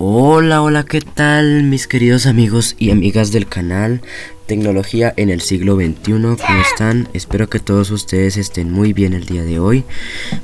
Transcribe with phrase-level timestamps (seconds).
[0.00, 4.00] Hola, hola, ¿qué tal mis queridos amigos y amigas del canal
[4.46, 6.12] Tecnología en el siglo XXI?
[6.12, 7.08] ¿Cómo están?
[7.14, 9.82] Espero que todos ustedes estén muy bien el día de hoy.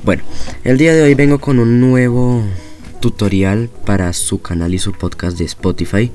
[0.03, 0.23] Bueno,
[0.65, 2.43] el día de hoy vengo con un nuevo
[2.99, 6.11] tutorial para su canal y su podcast de Spotify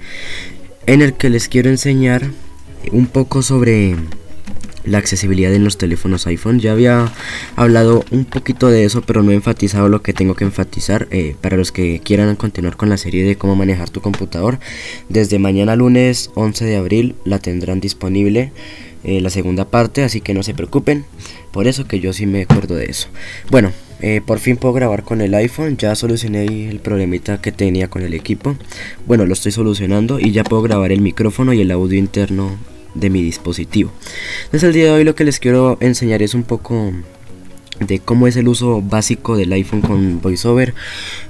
[0.85, 2.31] en el que les quiero enseñar
[2.93, 3.97] un poco sobre
[4.85, 6.61] la accesibilidad en los teléfonos iPhone.
[6.61, 7.13] Ya había
[7.57, 11.09] hablado un poquito de eso, pero no he enfatizado lo que tengo que enfatizar.
[11.11, 14.59] Eh, para los que quieran continuar con la serie de cómo manejar tu computador,
[15.09, 18.53] desde mañana lunes 11 de abril la tendrán disponible.
[19.03, 21.05] Eh, la segunda parte, así que no se preocupen.
[21.53, 23.09] Por eso que yo sí me acuerdo de eso.
[23.51, 23.73] Bueno,
[24.03, 25.77] eh, por fin puedo grabar con el iPhone.
[25.77, 28.57] Ya solucioné el problemita que tenía con el equipo.
[29.07, 32.59] Bueno, lo estoy solucionando y ya puedo grabar el micrófono y el audio interno
[32.95, 33.93] de mi dispositivo.
[34.45, 36.93] Entonces el día de hoy lo que les quiero enseñar es un poco
[37.81, 40.75] de cómo es el uso básico del iPhone con VoiceOver,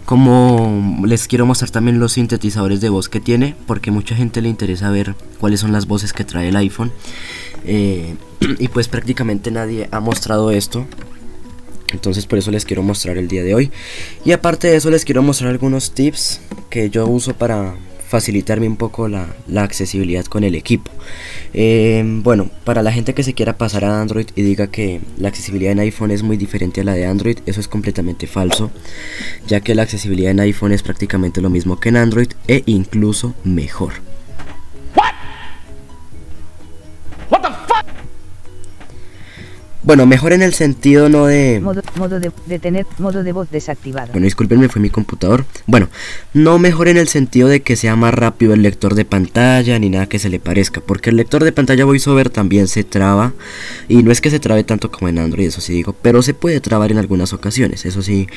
[0.05, 4.48] cómo les quiero mostrar también los sintetizadores de voz que tiene, porque mucha gente le
[4.48, 6.92] interesa ver cuáles son las voces que trae el iPhone.
[7.64, 8.17] Eh,
[8.58, 10.86] y pues prácticamente nadie ha mostrado esto.
[11.92, 13.70] Entonces por eso les quiero mostrar el día de hoy.
[14.24, 17.74] Y aparte de eso les quiero mostrar algunos tips que yo uso para
[18.11, 20.91] facilitarme un poco la, accesibilidad con el equipo.
[21.55, 25.28] Eh, bueno, para la gente que se quiera pasar a Android y diga que la
[25.28, 28.72] accesibilidad en iPhone es muy diferente a la de Android, eso es completamente falso,
[29.47, 33.34] ya que la accesibilidad en iPhone es prácticamente lo mismo que en Android e incluso
[33.44, 34.09] mejor.
[39.83, 41.59] Bueno, mejor en el sentido no de...
[41.61, 44.09] Modo, de, tener modo de voz desactivado.
[44.12, 45.47] Bueno, discúlpenme, fue mi computador.
[45.67, 45.89] Bueno,
[46.34, 49.89] no mejor en el sentido de que sea más rápido el lector de pantalla ni
[49.89, 50.83] nada que se le parezca.
[50.83, 53.33] Porque el lector de pantalla VoiceOver también se traba.
[53.89, 55.95] Y no es que se trabe tanto como en Android, eso sí digo.
[56.03, 57.86] Pero se puede trabar en algunas ocasiones.
[57.86, 58.28] Eso sí,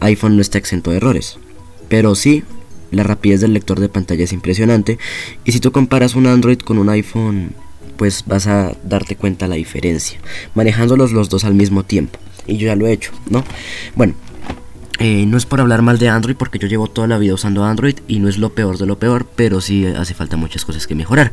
[0.00, 1.38] iPhone no está exento de errores.
[1.88, 2.44] Pero sí,
[2.90, 4.98] la rapidez del lector de pantalla es impresionante.
[5.44, 7.54] Y si tú comparas un Android con un iPhone
[8.00, 10.18] pues vas a darte cuenta la diferencia,
[10.54, 12.18] manejándolos los dos al mismo tiempo.
[12.46, 13.44] Y yo ya lo he hecho, ¿no?
[13.94, 14.14] Bueno,
[15.00, 17.62] eh, no es por hablar mal de Android porque yo llevo toda la vida usando
[17.62, 20.86] Android y no es lo peor de lo peor, pero sí hace falta muchas cosas
[20.86, 21.32] que mejorar.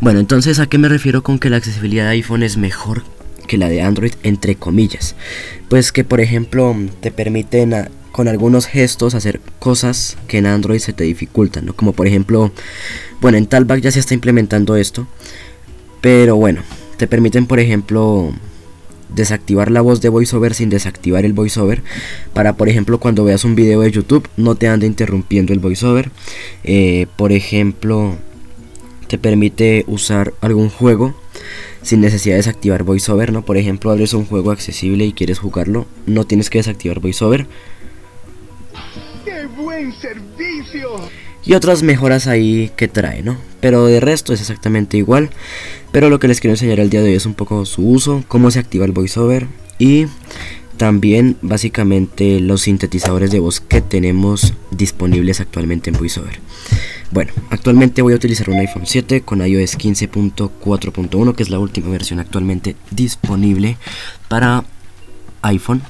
[0.00, 3.02] Bueno, entonces a qué me refiero con que la accesibilidad de iPhone es mejor
[3.46, 5.16] que la de Android, entre comillas.
[5.68, 10.94] Pues que por ejemplo te permiten con algunos gestos hacer cosas que en Android se
[10.94, 11.74] te dificultan, ¿no?
[11.74, 12.52] Como por ejemplo,
[13.20, 15.06] bueno, en Talback ya se está implementando esto,
[16.04, 16.60] pero bueno,
[16.98, 18.30] te permiten por ejemplo
[19.08, 21.82] desactivar la voz de voiceover sin desactivar el voiceover
[22.34, 26.10] para por ejemplo cuando veas un video de YouTube no te ande interrumpiendo el voiceover.
[26.62, 28.16] Eh, por ejemplo
[29.08, 31.14] te permite usar algún juego
[31.80, 35.86] sin necesidad de desactivar voiceover no por ejemplo abres un juego accesible y quieres jugarlo
[36.04, 37.46] no tienes que desactivar voiceover.
[39.24, 40.98] ¡Qué buen servicio!
[41.46, 43.36] Y otras mejoras ahí que trae, ¿no?
[43.60, 45.30] Pero de resto es exactamente igual.
[45.92, 48.24] Pero lo que les quiero enseñar el día de hoy es un poco su uso,
[48.28, 49.46] cómo se activa el voiceover
[49.78, 50.06] y
[50.76, 56.40] también básicamente los sintetizadores de voz que tenemos disponibles actualmente en voiceover.
[57.10, 61.90] Bueno, actualmente voy a utilizar un iPhone 7 con iOS 15.4.1 que es la última
[61.90, 63.76] versión actualmente disponible
[64.28, 64.64] para
[65.42, 65.82] iPhone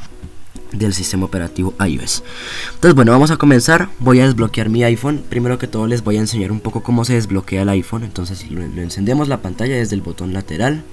[0.79, 2.23] del sistema operativo iOS.
[2.75, 3.89] Entonces bueno, vamos a comenzar.
[3.99, 5.23] Voy a desbloquear mi iPhone.
[5.29, 8.05] Primero que todo les voy a enseñar un poco cómo se desbloquea el iPhone.
[8.05, 10.85] Entonces lo, encendemos la pantalla desde el botón lateral.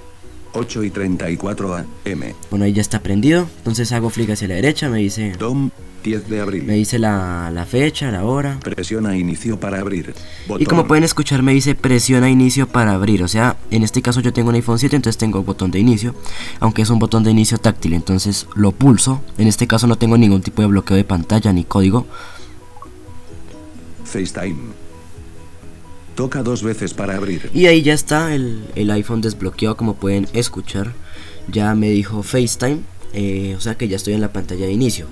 [0.53, 2.33] 8 y 34 AM.
[2.49, 3.47] Bueno, ahí ya está prendido.
[3.59, 5.33] Entonces hago flick hacia la derecha, me dice...
[5.37, 5.71] Tom
[6.03, 6.63] 10 de abril.
[6.63, 8.59] Me dice la, la, fecha, la hora.
[8.63, 10.13] Presiona inicio para abrir.
[10.59, 13.23] Y como pueden escuchar me dice presiona inicio para abrir.
[13.23, 16.15] O sea, en este caso yo tengo un iPhone 7, entonces tengo botón de inicio.
[16.59, 19.21] Aunque es un botón de inicio táctil, entonces lo pulso.
[19.37, 22.07] En este caso no tengo ningún tipo de bloqueo de pantalla ni código.
[24.05, 24.57] FaceTime.
[26.15, 27.49] Toca dos veces para abrir.
[27.53, 30.93] Y ahí ya está el, el iPhone desbloqueado como pueden escuchar.
[31.47, 32.79] Ya me dijo FaceTime.
[33.13, 35.07] Eh, o sea que ya estoy en la pantalla de inicio.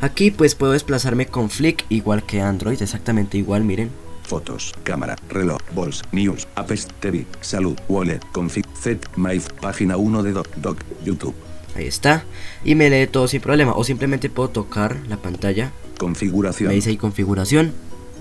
[0.00, 3.90] Aquí pues puedo desplazarme con Flick igual que Android, exactamente igual, miren.
[4.22, 10.32] Fotos, cámara, reloj, Bols, News, Apps, TV, Salud, Wallet, Config, Z, My, página 1 de
[10.32, 11.34] Doc, Doc, YouTube.
[11.74, 12.24] Ahí está.
[12.64, 13.72] Y me lee todo sin problema.
[13.74, 15.72] O simplemente puedo tocar la pantalla.
[15.98, 16.68] Configuración.
[16.68, 17.72] Me dice ahí configuración.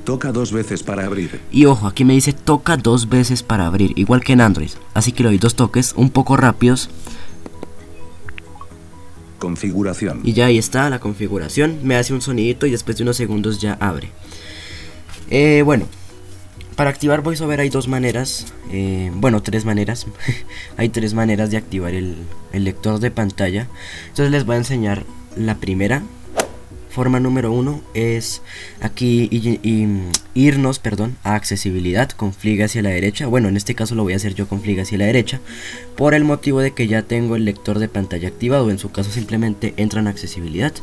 [0.06, 1.42] Toca dos veces para abrir.
[1.52, 4.70] Y ojo, aquí me dice toca dos veces para abrir, igual que en Android.
[4.94, 6.90] Así que le doy dos toques, un poco rápidos,
[9.40, 10.22] Configuración.
[10.24, 11.80] Y ya ahí está la configuración.
[11.84, 14.10] Me hace un sonidito y después de unos segundos ya abre.
[15.30, 15.88] Eh, bueno,
[16.78, 18.54] para activar VoiceOver hay dos maneras.
[18.72, 20.06] Eh, bueno, tres maneras.
[20.78, 22.16] hay tres maneras de activar el,
[22.54, 23.68] lector de pantalla.
[24.10, 25.04] Entonces les voy a enseñar
[25.36, 26.04] la primera.
[26.98, 28.42] Forma número uno es
[28.82, 29.88] aquí y, y,
[30.34, 33.28] irnos perdón, a accesibilidad con flick hacia la derecha.
[33.28, 35.40] Bueno, en este caso lo voy a hacer yo con flick hacia la derecha.
[35.96, 38.72] Por el motivo de que ya tengo el lector de pantalla activado.
[38.72, 40.74] En su caso simplemente entra en accesibilidad.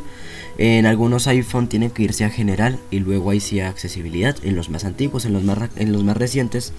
[0.57, 4.37] En algunos iPhone tienen que irse a general y luego ahí sí a accesibilidad.
[4.45, 6.73] En los más antiguos, en los más, en los más recientes,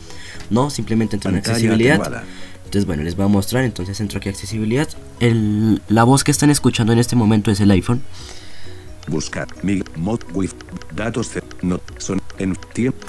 [0.50, 2.24] no, simplemente entran en accesibilidad.
[2.64, 4.88] Entonces bueno, les voy a mostrar, entonces entro aquí a accesibilidad.
[5.20, 8.02] El, la voz que están escuchando en este momento es el iPhone.
[9.08, 10.52] Buscar mi mod with
[10.96, 11.32] datos
[11.62, 13.06] no son en tiempo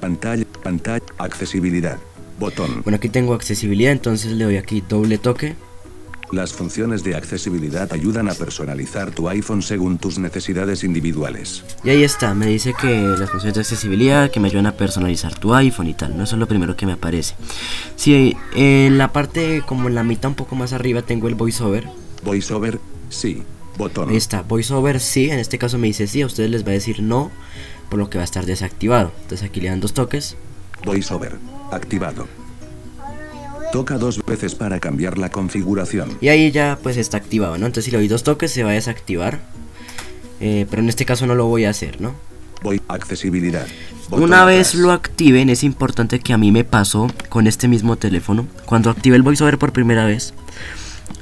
[0.00, 1.98] pantalla pantalla accesibilidad
[2.38, 2.82] botón.
[2.84, 5.56] Bueno, aquí tengo accesibilidad, entonces le doy aquí doble toque.
[6.30, 11.64] Las funciones de accesibilidad ayudan a personalizar tu iPhone según tus necesidades individuales.
[11.82, 15.38] Y ahí está, me dice que las funciones de accesibilidad que me ayudan a personalizar
[15.38, 16.18] tu iPhone y tal.
[16.18, 17.34] No eso es lo primero que me aparece.
[17.96, 21.88] Si en la parte como en la mitad un poco más arriba tengo el voiceover.
[22.22, 22.78] Voiceover,
[23.08, 23.42] sí.
[23.78, 24.10] Botón.
[24.10, 26.72] Ahí está, voiceover sí, en este caso me dice sí, a ustedes les va a
[26.72, 27.30] decir no,
[27.88, 29.12] por lo que va a estar desactivado.
[29.22, 30.36] Entonces aquí le dan dos toques.
[30.84, 31.38] Voiceover,
[31.70, 32.26] activado.
[33.72, 36.18] Toca dos veces para cambiar la configuración.
[36.20, 37.66] Y ahí ya pues está activado, ¿no?
[37.66, 39.40] Entonces si le doy dos toques se va a desactivar.
[40.40, 42.14] Eh, pero en este caso no lo voy a hacer, ¿no?
[42.62, 43.66] Voy accesibilidad.
[44.10, 48.48] Una vez lo activen es importante que a mí me pasó con este mismo teléfono.
[48.64, 50.34] Cuando activé el voiceover por primera vez,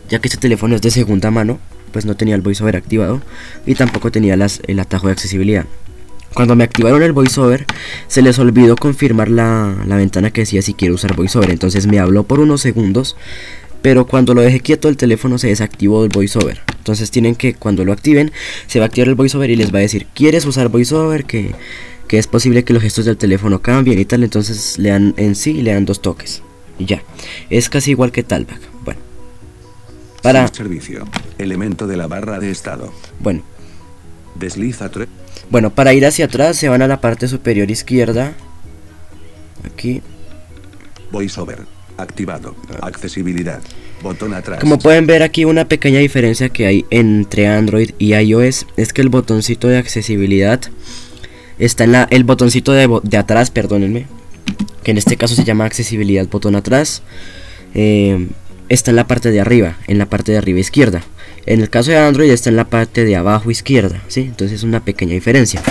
[0.09, 1.59] ya que este teléfono es de segunda mano,
[1.97, 3.23] pues no tenía el voiceover activado
[3.65, 5.65] y tampoco tenía el atajo de accesibilidad.
[6.35, 7.65] Cuando me activaron el voiceover,
[8.07, 11.49] se les olvidó confirmar la, ventana que decía si quiero usar voiceover.
[11.49, 13.17] Entonces me habló por unos segundos,
[13.81, 16.61] pero cuando lo dejé quieto el teléfono se desactivó el voiceover.
[16.77, 18.31] Entonces tienen que, cuando lo activen,
[18.67, 21.25] se va a activar el voiceover y les va a decir, ¿quieres usar voiceover?
[21.25, 21.55] Que,
[22.09, 24.23] que es posible que los gestos del teléfono cambien y tal.
[24.23, 26.43] Entonces le dan en sí le dan dos toques.
[26.79, 27.03] Y ya.
[27.49, 28.61] Es casi igual que Talback.
[28.85, 29.01] Bueno.
[30.27, 30.49] Para...
[30.49, 31.07] servicio.
[31.39, 32.93] Elemento de la barra de estado.
[33.21, 33.43] Bueno.
[34.35, 35.07] Desliza 3.
[35.51, 38.35] Bueno, para ir hacia atrás se van a la parte superior izquierda.
[39.65, 40.03] Aquí.
[41.13, 41.61] VoiceOver.
[41.97, 42.57] Activado.
[42.83, 43.61] Accesibilidad.
[44.03, 44.59] Botón atrás.
[44.59, 49.03] Como pueden ver aquí una pequeña diferencia que hay entre Android y iOS es que
[49.03, 50.61] el botoncito de accesibilidad
[51.59, 54.07] está en la el botoncito de, de atrás, perdónenme,
[54.83, 57.03] que en este caso se llama accesibilidad botón atrás,
[57.75, 58.29] eh,
[58.69, 61.03] está en la parte de arriba, en la parte de arriba izquierda.
[61.47, 64.23] En el caso de Android está en la parte de abajo izquierda, ¿sí?
[64.23, 65.63] Entonces es una pequeña diferencia.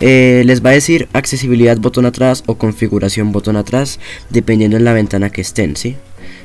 [0.00, 4.00] Eh, les va a decir accesibilidad botón atrás o configuración botón atrás,
[4.30, 5.96] dependiendo en la ventana que estén, ¿sí?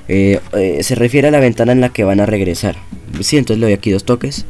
[0.09, 2.75] Eh, eh, se refiere a la ventana en la que van a regresar.
[3.21, 4.45] Sí, entonces le doy aquí dos toques.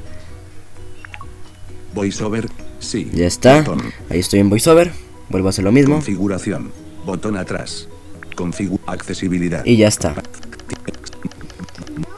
[1.94, 2.50] VoiceOver,
[2.80, 3.10] sí.
[3.14, 3.64] Ya está.
[4.10, 4.92] Ahí estoy en VoiceOver.
[5.30, 5.96] Vuelvo a hacer lo mismo.
[5.96, 6.72] Configuración,
[7.06, 7.88] botón atrás.
[8.36, 9.64] Configura accesibilidad.
[9.64, 10.16] Y ya está.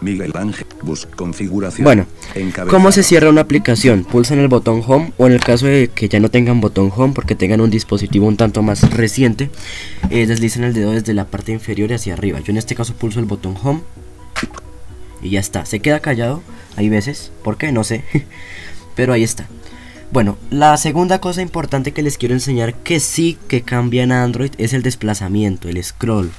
[0.05, 1.83] Miguel Ángel, bus configuración.
[1.83, 2.05] Bueno,
[2.69, 4.05] ¿cómo se cierra una aplicación?
[4.05, 7.13] Pulsan el botón Home o en el caso de que ya no tengan botón Home
[7.13, 9.49] porque tengan un dispositivo un tanto más reciente,
[10.11, 12.39] eh, deslizan el dedo desde la parte inferior hacia arriba.
[12.39, 13.81] Yo en este caso pulso el botón Home
[15.23, 15.65] y ya está.
[15.65, 16.43] Se queda callado,
[16.75, 17.71] hay veces, ¿por qué?
[17.71, 18.03] No sé,
[18.95, 19.47] pero ahí está.
[20.11, 24.51] Bueno, la segunda cosa importante que les quiero enseñar que sí que cambia en Android
[24.59, 26.31] es el desplazamiento, el scroll.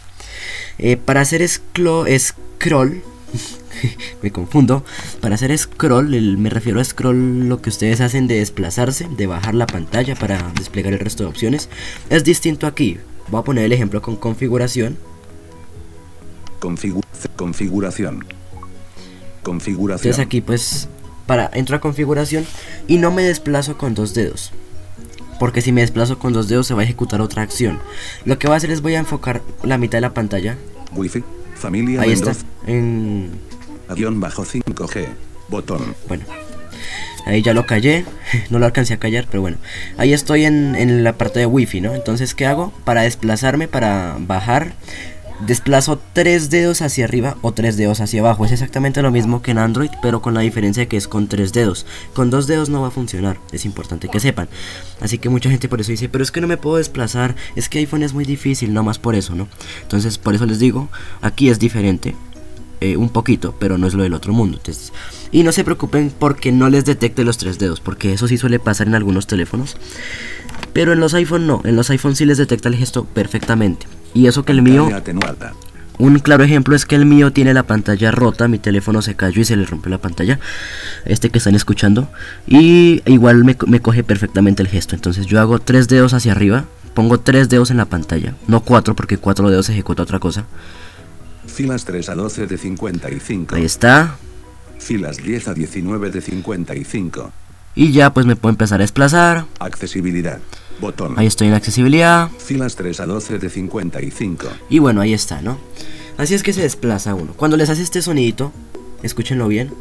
[0.79, 3.03] Eh, para hacer scroll
[4.23, 4.85] me confundo.
[5.21, 9.55] Para hacer scroll, me refiero a scroll lo que ustedes hacen de desplazarse, de bajar
[9.55, 11.69] la pantalla para desplegar el resto de opciones.
[12.11, 12.99] Es distinto aquí.
[13.29, 14.97] Voy a poner el ejemplo con configuración.
[17.37, 18.25] configuración.
[19.43, 20.09] Configuración.
[20.09, 20.89] Entonces aquí pues
[21.27, 22.47] para entro a configuración
[22.87, 24.53] y no me desplazo con dos dedos.
[25.39, 27.79] Porque si me desplazo con dos dedos se va a ejecutar otra acción.
[28.25, 30.57] Lo que voy a hacer es voy a enfocar la mitad de la pantalla.
[30.95, 31.23] Wi-Fi
[31.67, 32.33] Familia Ahí está.
[32.69, 33.29] En...
[33.89, 35.09] Avión bajo 5G.
[35.49, 35.97] Botón.
[36.07, 36.25] Bueno.
[37.27, 38.05] Ahí ya lo callé.
[38.51, 39.57] No lo alcancé a callar, pero bueno.
[39.99, 41.93] Ahí estoy en, en la parte de wifi, ¿no?
[41.93, 42.73] Entonces, ¿qué hago?
[42.85, 44.75] Para desplazarme, para bajar,
[45.41, 48.45] desplazo tres dedos hacia arriba o tres dedos hacia abajo.
[48.45, 51.29] Es exactamente lo mismo que en Android, pero con la diferencia de que es con
[51.29, 51.87] tres dedos.
[52.15, 54.49] Con dos dedos no va a funcionar, es importante que sepan.
[55.01, 57.69] Así que mucha gente por eso dice, pero es que no me puedo desplazar, es
[57.69, 59.49] que iPhone es muy difícil, no más por eso, ¿no?
[59.83, 60.89] Entonces, por eso les digo,
[61.21, 62.17] aquí es diferente.
[62.83, 64.61] Eh, un poquito, pero no es lo del otro mundo.
[65.33, 68.59] y no se preocupen porque no les detecte los tres dedos, porque eso sí suele
[68.59, 69.79] pasar en algunos teléfonos.
[70.75, 73.87] Pero en los iPhone no, en los iPhone sí les detecta el gesto perfectamente.
[74.15, 74.89] Y eso que el mío...
[75.99, 79.41] Un claro ejemplo es que el mío tiene la pantalla rota, mi teléfono se cayó
[79.41, 80.39] y se le rompió la pantalla,
[81.07, 82.11] este que están escuchando,
[82.47, 84.95] y igual me, coge perfectamente el gesto.
[84.95, 88.95] Entonces yo hago tres dedos hacia arriba, pongo tres dedos en la pantalla, no cuatro
[88.95, 90.45] porque cuatro dedos ejecuta otra cosa.
[91.47, 93.55] Filas 3 a 12 de 55.
[93.55, 94.17] Ahí está.
[94.79, 97.33] Filas 10 a 19 de 55.
[97.75, 99.47] Y ya pues me puedo empezar a desplazar.
[99.59, 100.41] Accesibilidad.
[100.81, 101.15] Botón.
[101.19, 102.31] Ahí estoy en accesibilidad.
[102.39, 104.47] Filas 3 a 12 de 55.
[104.69, 105.59] Y bueno, ahí está, ¿no?
[106.17, 107.33] Así es que se desplaza uno.
[107.37, 108.53] Cuando les hace este sonidito,
[109.03, 109.73] escúchenlo bien.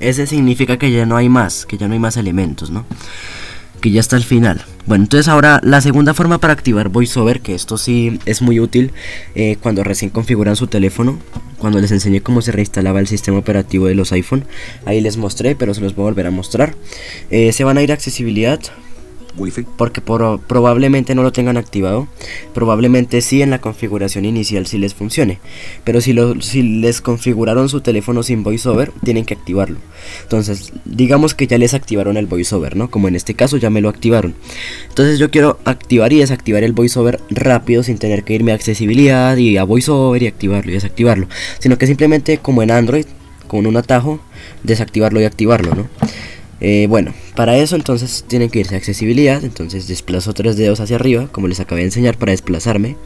[0.00, 2.84] Ese significa que ya no hay más, que ya no hay más elementos, ¿no?
[3.80, 4.64] Que ya está al final.
[4.86, 8.92] Bueno, entonces ahora la segunda forma para activar VoiceOver, que esto sí es muy útil
[9.34, 11.18] eh, cuando recién configuran su teléfono,
[11.58, 14.44] cuando les enseñé cómo se reinstalaba el sistema operativo de los iPhone,
[14.86, 16.74] ahí les mostré, pero se los voy a volver a mostrar.
[17.30, 18.60] Eh, se van a ir a accesibilidad,
[19.76, 22.08] Porque por- probablemente no lo tengan activado.
[22.54, 25.38] Probablemente sí en la configuración inicial sí les funcione.
[25.84, 29.78] Pero si, lo, si les configuraron su teléfono sin voiceover, tienen que activarlo.
[30.22, 32.90] Entonces, digamos que ya les activaron el voiceover, ¿no?
[32.90, 34.34] Como en este caso ya me lo activaron.
[34.88, 39.36] Entonces yo quiero activar y desactivar el voiceover rápido sin tener que irme a accesibilidad
[39.36, 41.28] y a voiceover y activarlo y desactivarlo.
[41.58, 43.06] Sino que simplemente como en Android,
[43.46, 44.20] con un atajo,
[44.62, 45.88] desactivarlo y activarlo, ¿no?
[46.60, 50.96] Eh, bueno, para eso entonces tienen que irse a accesibilidad, entonces desplazo tres dedos hacia
[50.96, 52.96] arriba, como les acabé de enseñar para desplazarme,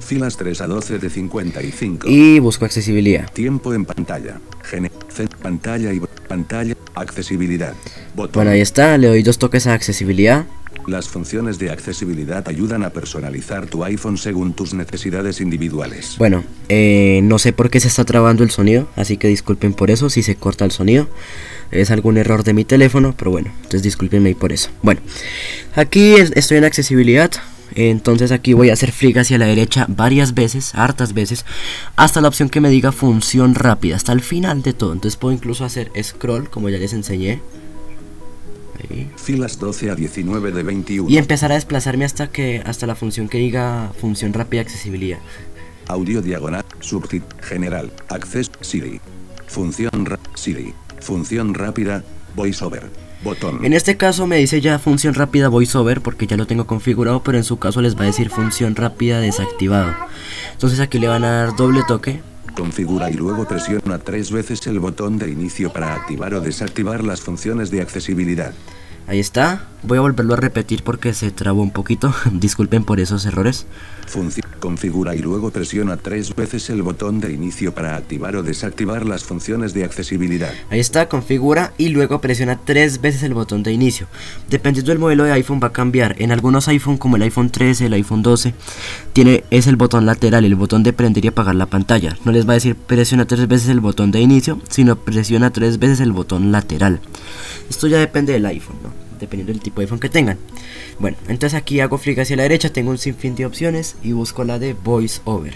[0.00, 2.08] Filas 3 a 12 de 55.
[2.08, 3.30] y busco accesibilidad.
[3.32, 4.40] Tiempo en pantalla.
[4.62, 4.90] Gene.
[5.14, 6.74] C- pantalla y pantalla.
[6.94, 7.74] Accesibilidad.
[8.16, 8.32] Botón.
[8.34, 10.46] Bueno, ahí está, le doy dos toques a accesibilidad,
[10.86, 16.14] Las funciones de accesibilidad ayudan a personalizar tu iPhone según tus necesidades individuales.
[16.16, 19.90] Bueno, eh, no sé por qué se está trabando el sonido, así que disculpen por
[19.90, 21.06] eso, si se corta el sonido.
[21.70, 24.70] Es algún error de mi teléfono, pero bueno, entonces discúlpenme por eso.
[24.82, 25.00] Bueno,
[25.76, 27.30] aquí es- estoy en accesibilidad,
[27.74, 31.44] entonces aquí voy a hacer flick hacia la derecha varias veces, hartas veces,
[31.96, 34.92] hasta la opción que me diga función rápida, hasta el final de todo.
[34.94, 37.40] Entonces puedo incluso hacer scroll, como ya les enseñé.
[38.90, 39.10] Ahí.
[39.16, 41.10] Filas 12 a 19 de 21.
[41.10, 45.18] Y empezar a desplazarme hasta que hasta la función que diga función rápida accesibilidad.
[45.88, 46.64] Audio diagonal.
[46.80, 47.24] Subtit.
[47.42, 47.90] General.
[48.08, 48.50] Access.
[48.60, 49.00] Siri.
[49.48, 49.90] Función
[50.34, 50.72] Siri.
[51.00, 52.04] Función rápida.
[52.34, 52.90] VoiceOver.
[53.22, 53.64] Botón.
[53.64, 57.36] En este caso me dice ya función rápida voiceover porque ya lo tengo configurado, pero
[57.36, 59.92] en su caso les va a decir función rápida desactivado.
[60.52, 62.20] Entonces aquí le van a dar doble toque.
[62.54, 67.20] Configura y luego presiona tres veces el botón de inicio para activar o desactivar las
[67.20, 68.52] funciones de accesibilidad.
[69.08, 69.68] Ahí está.
[69.82, 72.14] Voy a volverlo a repetir porque se trabó un poquito.
[72.32, 73.66] Disculpen por esos errores.
[74.60, 79.22] Configura y luego presiona tres veces el botón de inicio para activar o desactivar las
[79.24, 80.52] funciones de accesibilidad.
[80.70, 84.08] Ahí está, configura y luego presiona tres veces el botón de inicio.
[84.50, 86.16] Dependiendo del modelo de iPhone va a cambiar.
[86.18, 88.54] En algunos iPhone como el iPhone 13, el iPhone 12,
[89.12, 92.16] tiene es el botón lateral, el botón de prender y apagar la pantalla.
[92.24, 95.78] No les va a decir presiona tres veces el botón de inicio, sino presiona tres
[95.78, 97.00] veces el botón lateral.
[97.70, 99.07] Esto ya depende del iPhone, ¿no?
[99.18, 100.38] Dependiendo del tipo de iPhone que tengan.
[100.98, 104.44] Bueno, entonces aquí hago flick hacia la derecha, tengo un sinfín de opciones y busco
[104.44, 105.54] la de Voice Over.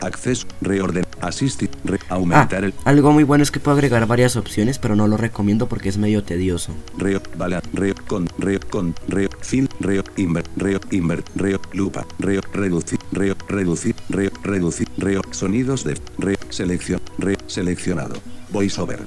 [0.00, 4.36] Acceso, reorden, asistir, re- Ah, aumentar el algo muy bueno es que puedo agregar varias
[4.36, 6.74] opciones, pero no lo recomiendo porque es medio tedioso.
[6.98, 12.42] reo, bala, reo, con, reo, con, reo, fil, reo, inver, reo, inver, reo, lupa, reo,
[12.52, 18.16] reducir, reo, reducir, reo, reducir, reo, sonidos de, reo, selección, reo, seleccionado,
[18.50, 19.06] voiceover,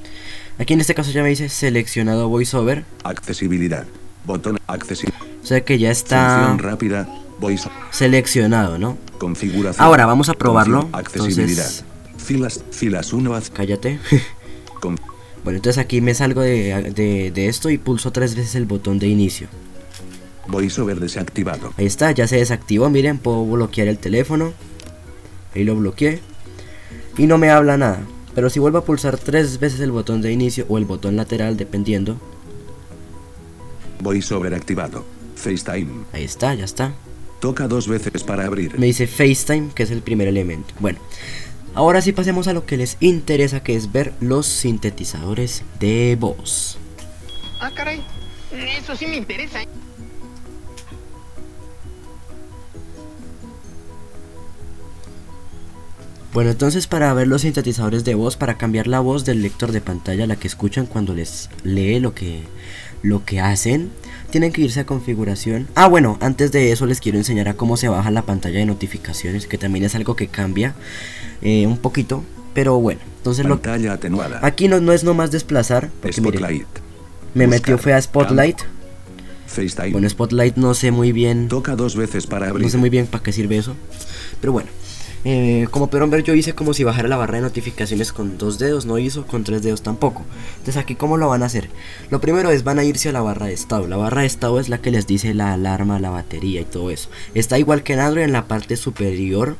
[0.60, 3.86] Aquí en este caso ya me dice seleccionado VoiceOver, accesibilidad,
[4.26, 7.08] botón, accesibilidad, o sea que ya está función rápida,
[7.40, 8.98] voice, seleccionado, ¿no?
[9.18, 9.84] configuración.
[9.84, 10.88] Ahora vamos a probarlo.
[10.92, 11.84] accesibilidad, Entonces-
[12.18, 13.98] filas, filas 1 a Cállate.
[14.80, 14.96] con,
[15.44, 18.98] bueno, entonces aquí me salgo de, de- de esto y pulso tres veces el botón
[18.98, 19.48] de inicio.
[20.46, 24.52] voiceover desactivado, Ahí está, ya se desactivó, miren, puedo bloquear el teléfono.
[25.54, 26.20] Ahí lo bloqueé.
[27.16, 28.00] Y no me habla nada.
[28.34, 31.56] Pero si vuelvo a pulsar tres veces el botón de inicio o el botón lateral,
[31.56, 32.16] dependiendo.
[34.00, 35.04] voiceover activado,
[35.36, 36.92] FaceTime, Ahí está, ya está.
[37.40, 38.78] toca dos veces para abrir.
[38.78, 40.72] Me dice FaceTime, que es el primer elemento.
[40.78, 40.98] Bueno,
[41.74, 46.78] ahora sí pasemos a lo que les interesa, que es ver los sintetizadores de voz.
[47.60, 48.02] Ah, caray.
[48.78, 49.60] Eso sí me interesa.
[56.32, 59.80] Bueno, entonces para ver los sintetizadores de voz, para cambiar la voz del lector de
[59.80, 62.42] pantalla, la que escuchan cuando les lee lo que,
[63.02, 63.90] lo que hacen,
[64.30, 65.66] tienen que irse a configuración.
[65.74, 68.66] Ah, bueno, antes de eso les quiero enseñar a cómo se baja la pantalla de
[68.66, 70.74] notificaciones, que también es algo que cambia
[71.42, 72.22] eh, un poquito.
[72.54, 74.40] Pero bueno, entonces lo, Pantalla atenuada.
[74.42, 76.66] aquí no, no es nomás desplazar, porque miren, Spotlight.
[77.34, 78.58] me metió fue a Spotlight.
[79.46, 79.90] FaceTime.
[79.90, 81.48] Bueno, Spotlight no sé muy bien.
[81.48, 82.64] Toca dos veces para abrir.
[82.64, 83.74] No sé muy bien para qué sirve eso.
[84.40, 84.68] Pero bueno.
[85.24, 88.58] Eh, como pudieron ver yo hice como si bajara la barra de notificaciones con dos
[88.58, 90.24] dedos, no hizo con tres dedos tampoco.
[90.52, 91.68] Entonces aquí cómo lo van a hacer.
[92.10, 93.86] Lo primero es van a irse a la barra de estado.
[93.86, 96.90] La barra de estado es la que les dice la alarma, la batería y todo
[96.90, 97.10] eso.
[97.34, 99.56] Está igual que en Android en la parte superior.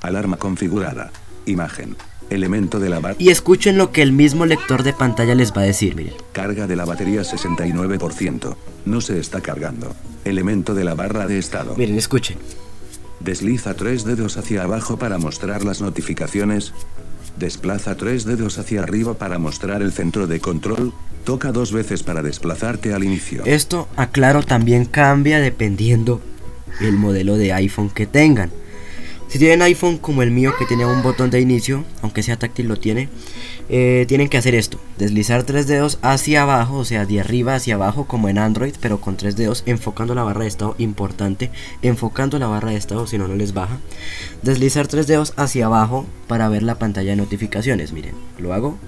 [0.00, 1.10] Alarma configurada.
[1.46, 1.96] Imagen.
[2.30, 3.16] Elemento de la barra.
[3.18, 6.14] Y escuchen lo que el mismo lector de pantalla les va a decir, miren.
[6.32, 8.54] Carga de la batería 69%.
[8.84, 9.96] No se está cargando.
[10.24, 11.74] Elemento de la barra de estado.
[11.76, 12.36] Miren, escuchen.
[13.20, 16.72] Desliza tres dedos hacia abajo para mostrar las notificaciones.
[17.36, 20.92] Desplaza tres dedos hacia arriba para mostrar el centro de control.
[21.24, 23.44] Toca dos veces para desplazarte al inicio.
[23.44, 26.20] Esto, aclaro, también cambia dependiendo
[26.80, 28.50] el modelo de iPhone que tengan.
[29.28, 32.66] Si tienen iPhone como el mío que tiene un botón de inicio, aunque sea táctil
[32.66, 33.10] lo tiene,
[33.70, 37.74] eh, tienen que hacer esto, deslizar tres dedos hacia abajo, o sea, de arriba hacia
[37.74, 41.50] abajo como en Android, pero con tres dedos enfocando la barra de estado, importante,
[41.82, 43.78] enfocando la barra de estado, si no, no les baja.
[44.42, 48.78] Deslizar tres dedos hacia abajo para ver la pantalla de notificaciones, miren, lo hago.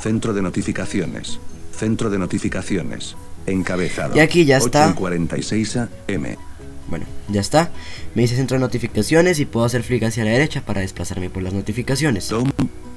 [0.00, 1.38] Centro de notificaciones.
[1.76, 3.16] Centro de notificaciones.
[3.46, 4.16] Encabezado.
[4.16, 4.92] Y aquí ya está.
[4.94, 6.36] 46 AM.
[6.88, 7.70] Bueno, ya está.
[8.14, 11.42] Me dice centro de notificaciones y puedo hacer flick hacia la derecha para desplazarme por
[11.42, 12.28] las notificaciones.
[12.28, 12.50] Tom,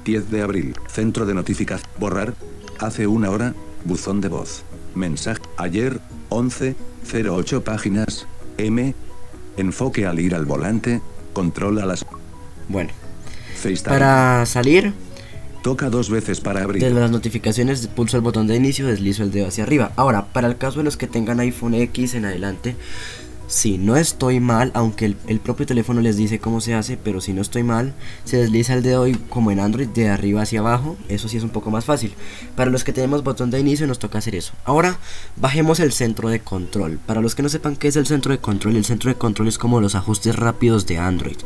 [0.06, 0.74] 10 de abril.
[0.86, 1.90] Centro de notificación.
[1.98, 2.34] Borrar.
[2.78, 3.54] Hace una hora.
[3.84, 4.62] Buzón de voz.
[4.94, 5.42] Mensaje.
[5.58, 6.00] Ayer.
[6.28, 6.76] 11.
[7.28, 8.26] 08 páginas.
[8.56, 8.94] M.
[9.56, 11.02] Enfoque al ir al volante.
[11.32, 12.06] Controla las.
[12.68, 12.90] Bueno,
[13.56, 13.90] FaceTime.
[13.98, 14.92] para salir
[15.62, 16.80] Toca dos veces para abrir.
[16.80, 19.90] de las notificaciones, pulso el botón de inicio, deslizo el dedo hacia arriba.
[19.96, 22.76] Ahora, para el caso de los que tengan iPhone X en adelante,
[23.46, 27.32] si no estoy mal, aunque el, propio teléfono les dice cómo se hace, pero si
[27.32, 30.96] no estoy mal, se desliza el dedo y como en Android de arriba hacia abajo,
[31.08, 32.14] eso sí es un poco más fácil.
[32.56, 34.52] Para los que tenemos botón de inicio nos toca hacer eso.
[34.64, 34.98] Ahora,
[35.36, 36.98] bajemos el centro de control.
[37.06, 39.48] Para los que no sepan qué es el centro de control, el centro de control
[39.48, 41.36] es como los ajustes rápidos de Android.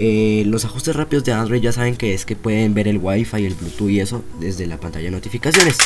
[0.00, 3.44] Eh, los ajustes rápidos de Android ya saben que es que pueden ver el Wi-Fi,
[3.44, 5.76] el Bluetooth y eso desde la pantalla de notificaciones.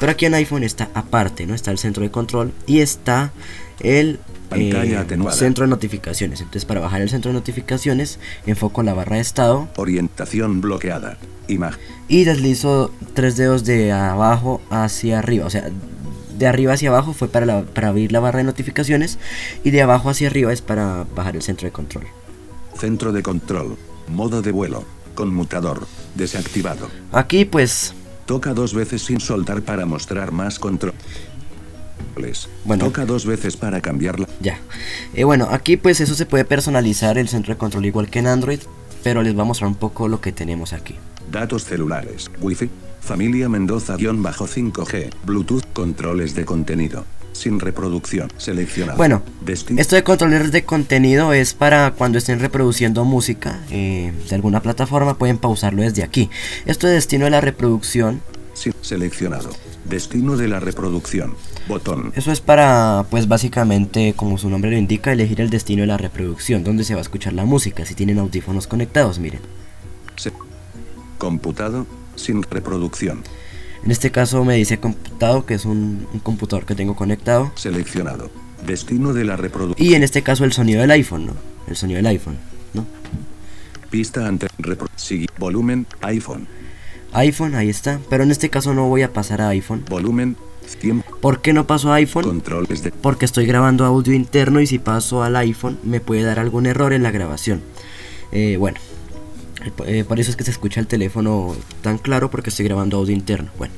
[0.00, 1.54] Pero aquí en iPhone está aparte, ¿no?
[1.54, 3.32] Está el centro de control y está
[3.80, 4.18] el
[4.52, 6.40] eh, centro de notificaciones.
[6.40, 11.18] Entonces para bajar el centro de notificaciones enfoco la barra de estado Orientación bloqueada.
[11.48, 11.80] Imagen.
[12.08, 15.46] y deslizo tres dedos de abajo hacia arriba.
[15.46, 15.68] O sea,
[16.38, 19.18] de arriba hacia abajo fue para, la- para abrir la barra de notificaciones
[19.64, 22.04] y de abajo hacia arriba es para bajar el centro de control.
[22.78, 23.76] Centro de control.
[24.08, 24.84] Modo de vuelo.
[25.16, 25.86] Conmutador.
[26.14, 26.88] Desactivado.
[27.12, 27.94] Aquí pues
[28.26, 30.60] Toca dos veces sin soltar para mostrar más
[32.64, 32.84] Bueno.
[32.84, 34.28] Toca dos veces para cambiarla.
[34.40, 34.58] Ya.
[35.14, 38.26] Eh, bueno, aquí pues eso se puede personalizar el centro de control igual que en
[38.26, 38.60] Android,
[39.02, 40.96] pero les voy a mostrar un poco lo que tenemos aquí.
[41.30, 42.30] Datos celulares.
[42.40, 42.70] Wi-Fi.
[43.00, 45.10] Familia Mendoza-5G.
[45.24, 45.64] Bluetooth.
[45.72, 47.04] Controles de contenido.
[47.32, 48.30] Sin reproducción.
[48.36, 48.98] Seleccionado.
[48.98, 49.80] Bueno, Destino.
[49.80, 55.16] esto de controles de contenido es para cuando estén reproduciendo música eh, de alguna plataforma,
[55.16, 56.28] pueden pausarlo desde aquí.
[56.66, 58.20] Esto de destino de la reproducción,
[58.52, 59.50] Sin seleccionado.
[59.88, 61.34] Destino de la reproducción.
[61.70, 62.12] Botón.
[62.16, 65.96] eso es para, pues básicamente, como su nombre lo indica, elegir el destino de la
[65.96, 69.40] reproducción, donde se va a escuchar la música, si tienen audífonos conectados, miren.
[71.18, 71.86] Computado.
[72.16, 73.22] Sin reproducción.
[73.84, 77.52] En este caso me dice computado, que es un, un computador que tengo conectado.
[77.54, 78.30] Seleccionado.
[78.66, 79.86] Destino de la reproducción.
[79.86, 81.34] Y en este caso el sonido del iPhone, ¿no?
[81.68, 82.38] El sonido del iPhone,
[82.74, 82.86] ¿no?
[83.90, 84.46] Pista ante.
[85.38, 85.86] volumen.
[86.02, 86.46] iPhone.
[87.12, 88.00] iPhone, ahí está.
[88.08, 89.84] Pero en este caso no voy a pasar a iPhone.
[89.88, 90.36] Volumen.
[90.78, 91.02] 100.
[91.20, 92.24] ¿Por qué no paso a iPhone?
[92.24, 92.90] Controles de.
[92.92, 96.92] Porque estoy grabando audio interno y si paso al iPhone me puede dar algún error
[96.92, 97.60] en la grabación.
[98.32, 98.78] Eh, bueno,
[99.64, 102.96] eh, eh, por eso es que se escucha el teléfono tan claro porque estoy grabando
[102.98, 103.50] audio interno.
[103.58, 103.74] Bueno,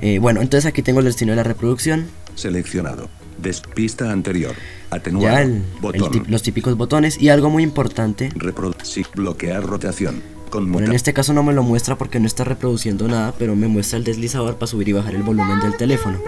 [0.00, 2.06] Eh, bueno entonces aquí tengo el destino de la reproducción.
[2.34, 3.08] Seleccionado.
[3.38, 4.54] Despista anterior.
[4.90, 5.28] Atenuado.
[5.36, 5.62] Ya el-
[5.94, 8.30] el los típicos botones y algo muy importante.
[8.34, 9.06] Reproducir.
[9.14, 10.22] Bloquear rotación.
[10.52, 10.72] Conmuta.
[10.74, 13.68] Bueno, en este caso no me lo muestra porque no está reproduciendo nada, pero me
[13.68, 16.18] muestra el deslizador para subir y bajar el volumen del teléfono.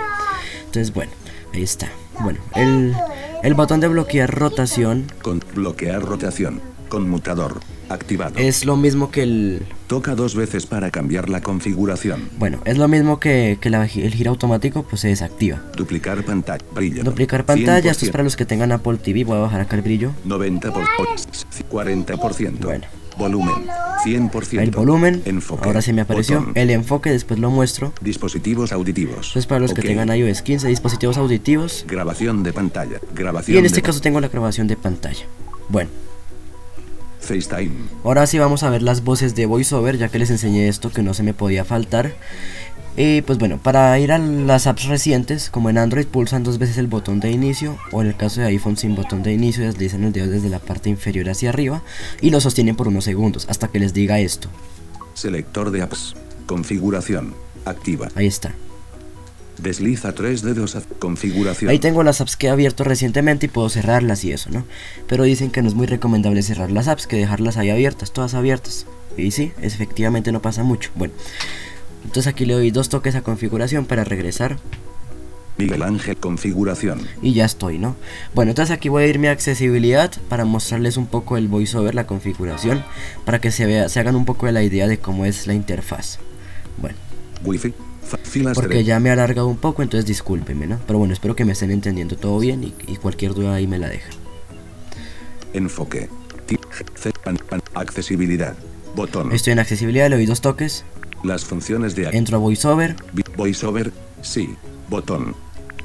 [0.65, 1.13] Entonces, bueno,
[1.53, 1.89] ahí está.
[2.21, 2.95] Bueno, el,
[3.43, 6.61] el botón de bloquear rotación Con bloquear rotación.
[6.89, 7.61] Conmutador.
[7.91, 8.39] Activado.
[8.39, 9.63] es lo mismo que el...
[9.89, 12.31] Toca dos veces para cambiar la configuración.
[12.39, 15.61] Bueno, es lo mismo que, que la- el giro automático, pues se desactiva.
[15.77, 16.65] Duplicar pantalla.
[16.75, 17.03] Brillo.
[17.05, 19.77] Duplicar pantalla, esto es 100%, para los que tengan Apple TV, voy a bajar acá
[19.77, 20.13] el brillo.
[20.25, 20.85] 90 por
[21.71, 22.59] 40%.
[22.61, 22.85] Bueno.
[23.17, 23.67] Volumen.
[24.05, 24.61] 100%.
[24.61, 25.65] El volumen, Enfoque.
[25.65, 26.41] ahora se me apareció.
[26.41, 26.53] Botón.
[26.57, 27.93] El enfoque, después lo muestro.
[28.01, 29.29] Dispositivos auditivos.
[29.29, 31.85] Esto es para los que tengan iOS 15, dispositivos auditivos.
[31.89, 33.01] Grabación de pantalla.
[33.15, 35.25] Grabación Y en este caso tengo la grabación de pantalla.
[35.69, 35.91] Bueno,
[37.21, 37.73] FaceTime.
[38.05, 41.03] Ahora sí vamos a ver las voces de VoiceOver, ya que les enseñé esto que
[41.03, 42.13] no se me podía faltar.
[42.97, 46.79] Y pues bueno, para ir a las apps recientes, como en Android pulsan dos veces
[46.79, 50.05] el botón de inicio, o en el caso de iPhone sin botón de inicio, deslizan
[50.05, 51.83] el dedo desde la parte inferior hacia arriba
[52.21, 54.49] y lo sostienen por unos segundos hasta que les diga esto.
[55.15, 56.15] Selector de apps.
[56.47, 57.35] Configuración.
[57.65, 58.09] Activa.
[58.15, 58.53] Ahí está.
[59.59, 61.71] Desliza tres dedos a configuración.
[61.71, 64.65] Ahí tengo las apps que he abierto recientemente y puedo cerrarlas y eso, ¿no?
[65.09, 68.35] Pero dicen que no es muy recomendable cerrar las apps, que dejarlas ahí abiertas, todas
[68.35, 68.87] abiertas.
[69.17, 70.91] Y sí, efectivamente no pasa mucho.
[70.97, 71.15] Bueno,
[72.05, 74.59] entonces aquí le doy dos toques a configuración para regresar
[75.57, 77.01] Miguel Ángel configuración.
[77.23, 77.97] y ya estoy, ¿no?
[78.35, 82.07] Bueno, entonces aquí voy a irme a accesibilidad para mostrarles un poco el voiceover, la
[82.07, 82.85] configuración,
[83.25, 85.55] para que se, vea, se hagan un poco de la idea de cómo es la
[85.55, 86.19] interfaz.
[86.79, 86.97] Bueno,
[87.45, 87.73] Wi-Fi.
[88.55, 90.81] porque ya me he alargado un poco, entonces discúlpenme, ¿no?
[90.87, 93.79] Pero bueno, espero que me estén entendiendo todo bien y, y cualquier duda ahí me
[93.79, 94.13] la dejan.
[95.53, 96.09] Enfoque.
[97.75, 98.57] Accesibilidad.
[98.97, 99.33] Botón.
[99.33, 100.85] Estoy en accesibilidad, le doy dos toques,
[101.25, 102.95] Las funciones de entro a voiceover
[103.37, 103.93] VoiceOver.
[104.23, 104.55] Sí.
[104.89, 105.35] Botón.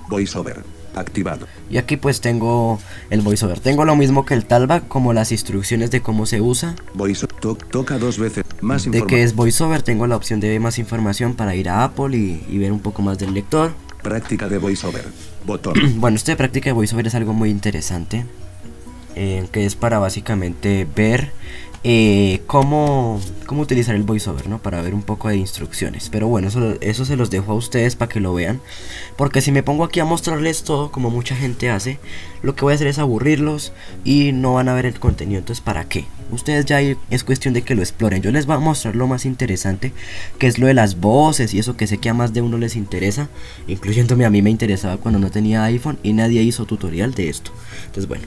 [0.09, 0.63] VoiceOver.
[0.95, 1.45] Activado.
[1.69, 2.79] y aquí pues tengo
[3.11, 3.59] el voiceover.
[3.59, 6.75] Tengo lo mismo que el talback, como las instrucciones de cómo se usa.
[6.95, 8.43] Voice to- toca dos veces.
[8.59, 12.17] Más De que es voiceover, tengo la opción de más información para ir a Apple
[12.17, 13.71] y, y ver un poco más del lector.
[14.01, 15.05] Práctica de VoiceOver.
[15.45, 15.75] Botón.
[15.99, 18.25] Bueno, esto de práctica de voiceover es algo muy interesante.
[19.15, 21.31] eh, que es para básicamente ver
[21.83, 24.61] eh, cómo, cómo utilizar el voiceover, ¿no?
[24.61, 26.09] Para ver un poco de instrucciones.
[26.09, 28.61] Pero bueno, eso, eso se los dejo a ustedes para que lo vean.
[29.17, 31.99] Porque si me pongo aquí a mostrarles todo, como mucha gente hace,
[32.41, 35.39] lo que voy a hacer es aburrirlos y no van a ver el contenido.
[35.39, 36.05] Entonces, ¿para qué?
[36.31, 38.21] Ustedes ya es cuestión de que lo exploren.
[38.21, 39.93] Yo les voy a mostrar lo más interesante,
[40.37, 42.57] que es lo de las voces y eso que sé que a más de uno
[42.57, 43.29] les interesa,
[43.67, 47.51] incluyéndome a mí me interesaba cuando no tenía iPhone y nadie hizo tutorial de esto.
[47.85, 48.25] Entonces, bueno,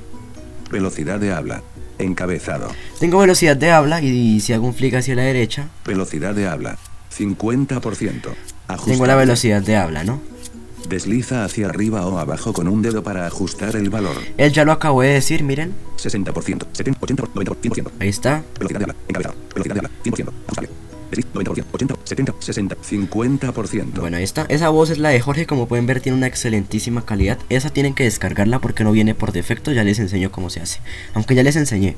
[0.72, 1.62] Velocidad de habla.
[2.02, 2.68] Encabezado.
[2.98, 6.76] tengo velocidad de habla y, si hago un flick hacia la derecha, Velocidad de habla.
[7.16, 8.34] 50%.
[8.86, 10.20] tengo la velocidad de habla, ¿no?
[10.88, 14.16] Desliza hacia arriba o abajo con un dedo para ajustar el valor.
[14.36, 16.66] Él ya lo acabo de decir, miren, 60%, 70%,
[16.98, 17.90] 80%, 90%, 100%.
[18.00, 18.42] ahí está.
[18.58, 19.36] Velocidad de habla, encabezado.
[19.54, 20.68] Velocidad de habla, 100%, ajustable.
[21.12, 24.00] Desliz, 90%, 80, 70, 60, 50%.
[24.00, 24.46] Bueno, ahí está.
[24.48, 27.38] Esa voz es la de Jorge, como pueden ver tiene una excelentísima calidad.
[27.50, 30.80] Esa tienen que descargarla porque no viene por defecto, ya les enseño cómo se hace.
[31.12, 31.96] Aunque ya les enseñé,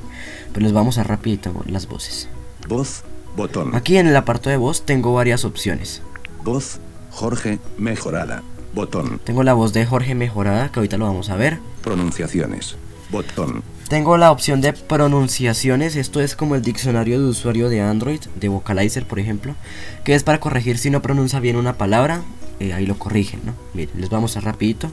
[0.51, 2.27] pero les vamos a rapidito las voces.
[2.67, 3.03] Voz,
[3.37, 3.73] botón.
[3.73, 6.01] Aquí en el apartado de voz tengo varias opciones.
[6.43, 6.79] Voz,
[7.11, 8.43] Jorge, mejorada.
[8.73, 9.21] Botón.
[9.23, 11.59] Tengo la voz de Jorge mejorada, que ahorita lo vamos a ver.
[11.81, 12.75] Pronunciaciones.
[13.09, 13.63] Botón.
[13.87, 18.49] Tengo la opción de pronunciaciones, esto es como el diccionario de usuario de Android, de
[18.49, 19.55] Vocalizer por ejemplo,
[20.03, 22.23] que es para corregir si no pronuncia bien una palabra,
[22.59, 23.53] eh, ahí lo corrigen, ¿no?
[23.73, 24.91] Miren, les vamos a rapidito.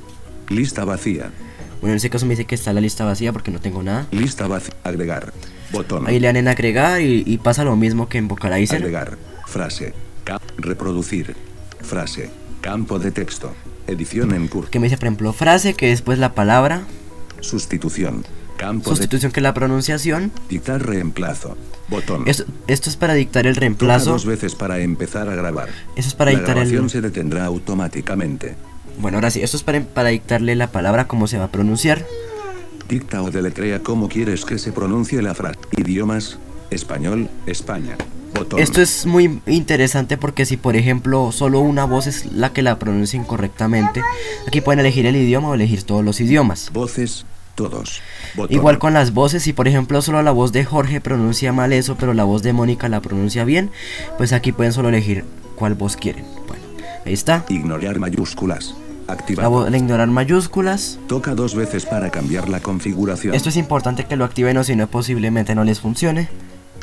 [0.50, 1.30] Lista vacía.
[1.80, 4.06] Bueno, en ese caso me dice que está la lista vacía porque no tengo nada.
[4.10, 4.74] Lista vacía.
[4.84, 5.32] Agregar.
[5.72, 6.06] Botón.
[6.06, 8.76] Ahí le dan en agregar y, y pasa lo mismo que en Vocalizer.
[8.76, 9.16] Agregar.
[9.46, 9.94] Frase.
[10.58, 11.34] Reproducir.
[11.80, 12.30] Frase.
[12.60, 13.54] Campo de texto.
[13.86, 14.70] Edición en curso.
[14.70, 16.82] Que me dice, por ejemplo, frase, que después la palabra,
[17.42, 18.24] Sustitución.
[18.62, 20.28] Campo sustitución que es la pronunciación.
[20.28, 21.56] de dictar reemplazo.
[21.88, 22.22] Botón.
[22.26, 24.12] Esto, esto es para dictar el reemplazo.
[24.12, 25.68] dos veces para empezar a grabar.
[25.96, 26.90] Eso es para La dictar grabación el...
[26.90, 28.54] se detendrá automáticamente.
[29.00, 32.06] Bueno, ahora sí, esto es para, para dictarle la palabra, cómo se va a pronunciar.
[32.88, 35.58] Dicta o deletrea cómo quieres que se pronuncie la frase.
[35.76, 36.38] Idiomas.
[36.70, 37.96] Español, España.
[38.32, 38.60] Botón.
[38.60, 42.78] Esto es muy interesante porque si por ejemplo solo una voz es la que la
[42.78, 44.02] pronuncia incorrectamente,
[44.46, 46.70] aquí pueden elegir el idioma o elegir todos los idiomas.
[46.72, 47.26] Voces.
[47.54, 48.00] Todos.
[48.34, 48.56] Botón.
[48.56, 51.96] Igual con las voces, si por ejemplo solo la voz de Jorge pronuncia mal eso,
[51.98, 53.70] pero la voz de Mónica la pronuncia bien,
[54.16, 55.24] pues aquí pueden solo elegir
[55.56, 56.24] cuál voz quieren.
[56.48, 56.64] Bueno,
[57.04, 57.44] ahí está.
[57.48, 58.74] Ignorar mayúsculas.
[59.06, 59.50] La Activado.
[59.50, 60.98] voz de ignorar mayúsculas.
[61.08, 63.34] Toca dos veces para cambiar la configuración.
[63.34, 66.28] Esto es importante que lo activen o si no posiblemente no les funcione.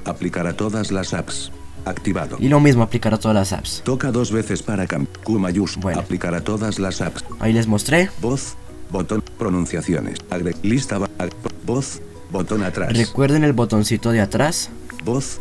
[0.05, 1.51] Aplicar a todas las apps.
[1.85, 2.37] Activado.
[2.39, 3.81] Y lo mismo aplicar a todas las apps.
[3.83, 5.17] Toca dos veces para cambiar.
[5.23, 5.81] Q mayúscula.
[5.81, 5.99] Bueno.
[6.01, 7.23] Aplicar a todas las apps.
[7.39, 8.09] Ahí les mostré.
[8.21, 8.55] Voz.
[8.89, 9.23] Botón.
[9.37, 10.17] Pronunciaciones.
[10.29, 10.97] Agre lista.
[10.97, 11.31] ag-
[11.65, 12.01] voz.
[12.31, 12.95] Botón atrás.
[12.95, 14.69] Recuerden el botoncito de atrás.
[15.03, 15.39] Voz.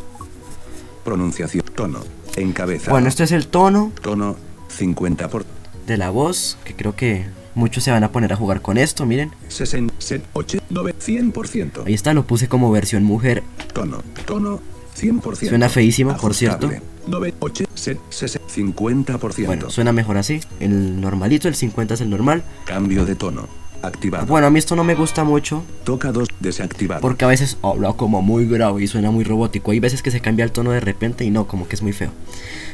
[1.05, 1.65] Pronunciación.
[1.75, 2.01] Tono.
[2.37, 2.93] Encabezado.
[2.93, 4.37] Bueno, este es el tono Tono.
[4.69, 5.45] 50 por
[5.87, 9.07] de la voz, que creo que muchos se van a poner a jugar con esto,
[9.07, 9.33] miren.
[9.49, 9.95] 60,
[10.35, 11.87] 8, 9, 100%.
[11.87, 13.43] Ahí está, lo puse como versión mujer.
[13.73, 14.03] Tono.
[14.27, 14.61] Tono.
[14.95, 15.49] 100%.
[15.49, 16.71] Suena feísimo, por cierto.
[17.09, 17.33] Ajustable.
[17.33, 19.47] 9, 8, 6, 50%.
[19.47, 20.41] Bueno, suena mejor así.
[20.61, 22.43] El normalito, el 50 es el normal.
[22.65, 23.49] Cambio de tono.
[23.81, 24.27] Activado.
[24.27, 26.27] Bueno, a mí esto no me gusta mucho Toca dos.
[26.41, 27.01] Desactivado.
[27.01, 29.71] porque a veces habla como muy grave y suena muy robótico.
[29.71, 31.93] Hay veces que se cambia el tono de repente y no, como que es muy
[31.93, 32.11] feo.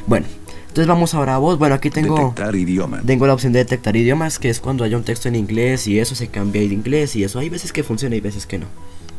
[0.07, 0.25] Bueno,
[0.67, 1.59] entonces vamos ahora a voz.
[1.59, 2.15] Bueno, aquí tengo...
[2.17, 3.01] Detectar idioma.
[3.05, 5.99] Tengo la opción de detectar idiomas, que es cuando haya un texto en inglés y
[5.99, 7.37] eso se cambia de inglés y eso.
[7.37, 8.65] Hay veces que funciona y veces que no.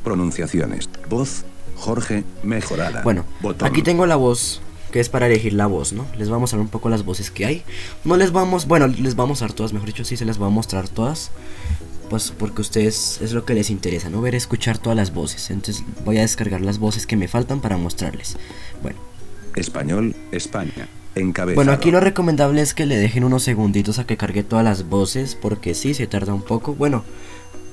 [0.02, 0.90] Pronunciaciones.
[1.08, 1.44] Voz.
[1.76, 2.24] Jorge.
[2.42, 3.02] Mejorada.
[3.02, 3.68] Bueno, Botón.
[3.68, 4.60] aquí tengo la voz,
[4.96, 6.06] que es para elegir la voz, ¿no?
[6.16, 7.62] Les voy a mostrar un poco las voces que hay.
[8.06, 10.46] No les vamos, bueno, les voy a mostrar todas, mejor dicho, sí se las voy
[10.46, 11.32] a mostrar todas.
[12.08, 14.22] Pues porque ustedes es lo que les interesa, ¿no?
[14.22, 15.50] Ver, escuchar todas las voces.
[15.50, 18.38] Entonces voy a descargar las voces que me faltan para mostrarles.
[18.80, 18.98] Bueno,
[19.54, 20.16] Español.
[20.32, 20.88] España.
[21.14, 21.56] Encabezado.
[21.56, 24.88] Bueno, aquí lo recomendable es que le dejen unos segunditos a que cargue todas las
[24.88, 26.74] voces, porque sí, se tarda un poco.
[26.74, 27.04] Bueno,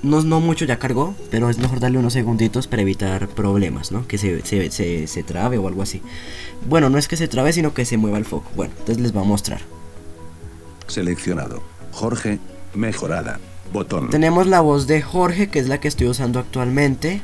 [0.04, 4.08] no, no mucho ya cargó, pero es mejor darle unos segunditos para evitar problemas, ¿no?
[4.08, 6.02] Que se, se, se, se trabe o algo así.
[6.70, 8.52] Bueno, no es que se trabe, sino que se mueva el foco.
[8.56, 9.62] Bueno, entonces les voy a mostrar.
[10.88, 11.62] Seleccionado.
[11.92, 12.39] Jorge.
[12.74, 13.39] Mejorada.
[13.72, 14.10] Botón.
[14.10, 17.22] Tenemos la voz de Jorge, que es la que estoy usando actualmente.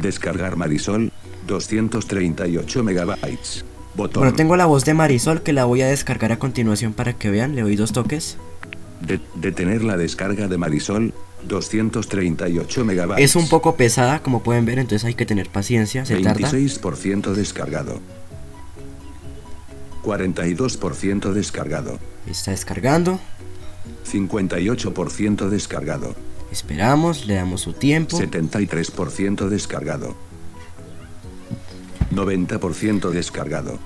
[0.00, 1.12] Descargar Marisol.
[1.46, 3.64] 238 megabytes.
[3.94, 4.22] Botón.
[4.22, 7.30] Bueno, tengo la voz de Marisol, que la voy a descargar a continuación para que
[7.30, 7.54] vean.
[7.54, 8.36] Le doy dos toques.
[9.00, 11.14] De- detener la descarga de Marisol.
[11.46, 13.24] 238 megabytes.
[13.24, 16.04] Es un poco pesada, como pueden ver, entonces hay que tener paciencia.
[16.04, 16.50] Se tarda.
[16.50, 18.00] 26% descargado.
[20.02, 21.98] 42% descargado.
[22.26, 23.20] Está descargando.
[24.10, 26.14] 58% descargado.
[26.50, 28.18] Esperamos, le damos su tiempo.
[28.18, 30.16] 73% descargado.
[32.10, 33.78] 90% descargado.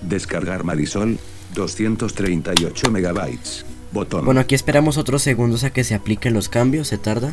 [0.00, 1.18] Descargar Marisol,
[1.54, 3.66] 238 megabytes.
[3.92, 4.24] Botón.
[4.24, 7.32] Bueno, aquí esperamos otros segundos a que se apliquen los cambios, se tarda.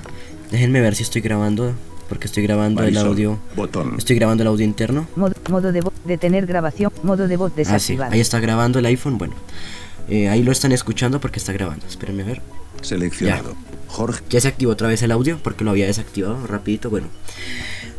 [0.51, 1.73] Déjenme ver si estoy grabando,
[2.09, 3.39] porque estoy grabando el audio.
[3.55, 3.95] Botón.
[3.97, 5.07] Estoy grabando el audio interno.
[5.15, 8.13] Modo, modo de voz, detener grabación, modo de voz Ah, sí, desactivado.
[8.13, 9.17] ahí está grabando el iPhone.
[9.17, 9.33] Bueno,
[10.09, 11.85] eh, ahí lo están escuchando porque está grabando.
[11.87, 12.41] Espérenme a ver.
[12.81, 13.55] Seleccionado.
[13.87, 14.23] Jorge.
[14.29, 16.89] Ya se activó otra vez el audio porque lo había desactivado rapidito.
[16.89, 17.07] Bueno,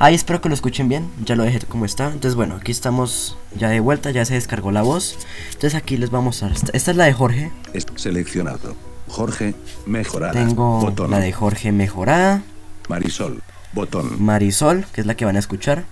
[0.04, 1.08] ahí espero que lo escuchen bien.
[1.24, 2.06] Ya lo dejé como está.
[2.06, 4.10] Entonces, bueno, aquí estamos ya de vuelta.
[4.10, 5.16] Ya se descargó la voz.
[5.52, 6.74] Entonces, aquí les vamos a mostrar.
[6.74, 7.52] Esta, es la de Jorge.
[7.72, 8.76] Es seleccionado.
[9.08, 9.54] Jorge.
[9.86, 10.32] Mejorada.
[10.32, 11.10] Tengo Botón.
[11.10, 12.42] la de Jorge mejorada.
[12.88, 13.42] Marisol.
[13.72, 14.22] Botón.
[14.22, 15.84] Marisol, que es la que van a escuchar.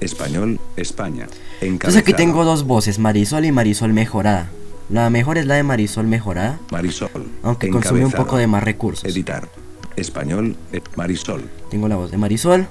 [0.00, 0.60] Español.
[0.76, 1.26] España.
[1.60, 2.16] Entonces aquí Encabezado.
[2.16, 4.48] tengo dos voces, Marisol y Marisol mejorada.
[4.90, 7.10] La mejor es la de Marisol mejorada, Marisol.
[7.42, 8.24] aunque consume un Encabezado.
[8.24, 9.04] poco de más recursos.
[9.10, 9.48] Editar.
[9.96, 10.56] Español.
[10.72, 11.42] eh, Marisol.
[11.70, 12.66] Tengo la voz de Marisol,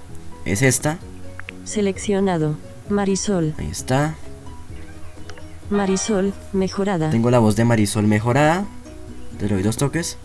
[0.46, 0.98] es esta,
[1.64, 2.56] Seleccionado.
[2.90, 3.54] Marisol.
[3.58, 4.16] ahí está.
[5.70, 6.34] Marisol.
[6.54, 7.10] Mejorada.
[7.10, 8.66] Tengo la voz de Marisol mejorada,
[9.40, 10.18] te doy dos toques.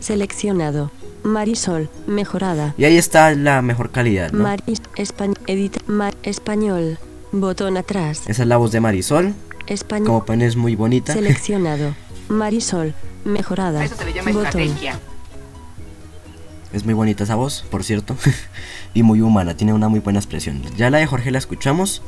[0.00, 0.90] Seleccionado.
[1.22, 1.88] Marisol.
[2.06, 2.74] Mejorada.
[2.78, 4.42] Y ahí está la mejor calidad, ¿no?
[4.44, 4.80] Maris.
[4.96, 5.36] Español.
[5.46, 5.80] Edita.
[6.22, 6.98] Español.
[7.32, 8.22] Botón atrás.
[8.26, 9.34] Esa es la voz de Marisol,
[9.66, 10.06] Español.
[10.06, 11.12] como pueden es muy bonita.
[11.12, 11.94] Seleccionado.
[12.28, 12.94] Marisol.
[13.24, 13.84] Mejorada.
[13.84, 14.46] Eso se le llama Botón.
[14.62, 14.98] estrategia.
[16.72, 18.16] Es muy bonita esa voz, por cierto.
[18.94, 20.62] y muy humana, tiene una muy buena expresión.
[20.76, 22.02] Ya la de Jorge la escuchamos.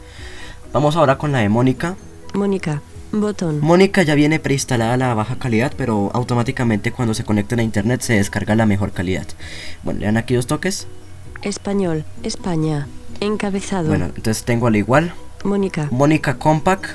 [0.72, 1.96] Vamos ahora con la de Mónica.
[2.34, 2.82] Mónica.
[3.12, 3.58] Botón.
[3.60, 8.14] Mónica ya viene preinstalada la baja calidad, pero automáticamente cuando se conecten a internet se
[8.14, 9.26] descarga la mejor calidad.
[9.82, 10.86] Bueno, le dan aquí dos toques.
[11.42, 12.04] Español.
[12.22, 12.86] España.
[13.20, 13.88] Encabezado.
[13.88, 15.12] Bueno, entonces tengo al igual.
[15.42, 15.88] Mónica.
[15.90, 16.90] Mónica Compact.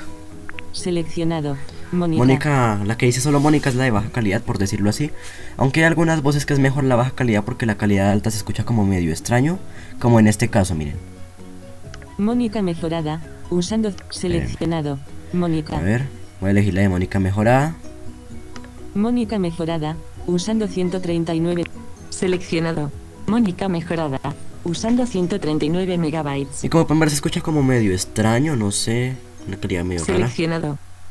[0.72, 1.56] Seleccionado.
[1.92, 2.18] Mónica.
[2.18, 5.10] Mónica, la que dice solo Mónica es la de baja calidad, por decirlo así.
[5.56, 8.38] Aunque hay algunas voces que es mejor la baja calidad porque la calidad alta se
[8.38, 9.58] escucha como medio extraño.
[10.00, 10.96] Como en este caso, miren.
[12.18, 13.22] Mónica mejorada.
[13.50, 13.92] Usando.
[14.10, 14.98] Seleccionado.
[15.32, 15.78] Mónica.
[15.78, 16.06] A ver,
[16.40, 17.76] voy a elegir la de Mónica mejorada.
[18.94, 19.96] Mónica mejorada.
[20.26, 21.64] Usando 139.
[22.10, 22.90] Seleccionado.
[23.26, 24.20] Mónica mejorada.
[24.64, 26.64] Usando 139 megabytes.
[26.64, 29.14] Y como pueden ver se escucha como medio extraño, no sé.
[29.46, 30.28] Una calidad medio rara.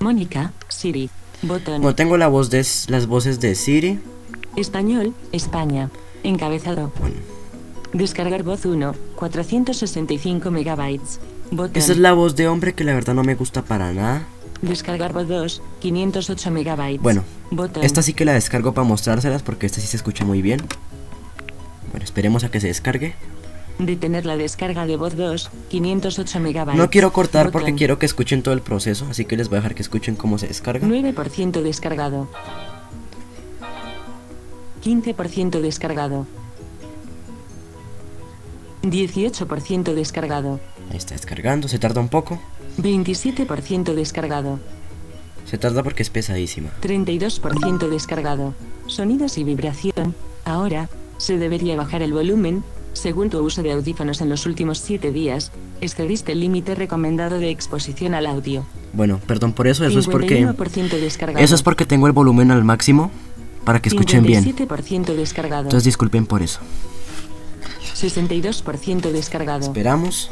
[0.06, 0.54] Mónica.
[0.68, 1.10] Siri.
[1.42, 1.82] Botón.
[1.82, 4.00] Bueno, tengo la voz de, las voces de Siri.
[4.56, 5.16] Español.
[5.32, 5.90] España.
[6.22, 6.92] Encabezado.
[7.00, 7.16] Bueno,
[7.92, 8.94] Descargar voz 1.
[9.16, 11.20] 465 megabytes.
[11.50, 11.76] Botón.
[11.76, 14.28] esa es la voz de hombre que la verdad no me gusta para nada.
[14.62, 15.64] Descargar voz 2.
[15.80, 17.02] 508 megabytes.
[17.02, 17.84] Bueno, Botón.
[17.84, 20.62] Esta sí que la descargo para mostrárselas porque esta sí se escucha muy bien.
[21.90, 23.16] Bueno, esperemos a que se descargue.
[23.78, 25.50] Detener la descarga de voz 2.
[25.70, 26.78] 508 megabytes.
[26.80, 27.78] No quiero cortar porque Botón.
[27.78, 30.38] quiero que escuchen todo el proceso, así que les voy a dejar que escuchen cómo
[30.38, 30.88] se descarga.
[30.88, 32.28] 9% descargado.
[34.84, 36.26] 15% descargado.
[38.84, 40.60] 18% descargado.
[40.92, 42.40] Ahí está descargando, se tarda un poco.
[42.78, 44.60] 27% descargado.
[45.46, 46.70] Se tarda porque es pesadísima.
[46.82, 48.54] 32% descargado.
[48.88, 50.16] Sonidos y vibración.
[50.44, 52.64] Ahora, se debería bajar el volumen.
[52.96, 57.50] Según tu uso de audífonos en los últimos 7 días, excediste el límite recomendado de
[57.50, 58.66] exposición al audio.
[58.94, 61.44] Bueno, perdón por eso, eso es porque 51% descargado.
[61.44, 63.12] eso es porque tengo el volumen al máximo
[63.66, 64.46] para que escuchen bien.
[64.46, 65.64] 57% descargado.
[65.64, 66.62] Entonces disculpen por eso.
[67.94, 69.66] 62% descargado.
[69.66, 70.32] Esperamos.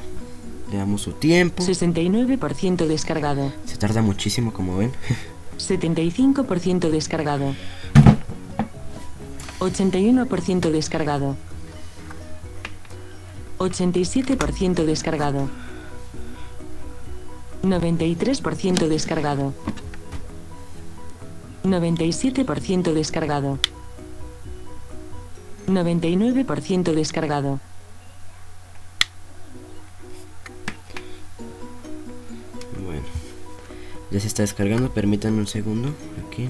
[0.71, 1.61] Le damos su tiempo.
[1.63, 3.51] 69% descargado.
[3.65, 4.93] Se tarda muchísimo, como ven.
[5.59, 7.53] 75% descargado.
[9.59, 11.35] 81% descargado.
[13.65, 15.49] 87% descargado.
[17.63, 19.53] 93% descargado.
[21.63, 23.59] 97% descargado.
[25.67, 27.59] 99% descargado.
[34.13, 35.89] Ya se está descargando, permítanme un segundo.
[36.27, 36.47] Aquí.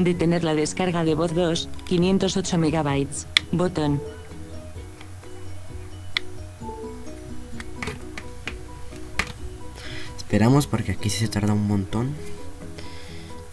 [0.00, 3.26] Detener la descarga de voz 2, 508 megabytes.
[3.52, 4.00] Botón.
[10.16, 12.14] Esperamos porque aquí sí se tarda un montón.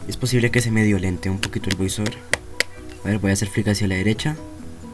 [0.07, 2.15] Es posible que se medio lente un poquito el voiceover.
[3.03, 4.37] A ver, voy a hacer flick hacia la derecha.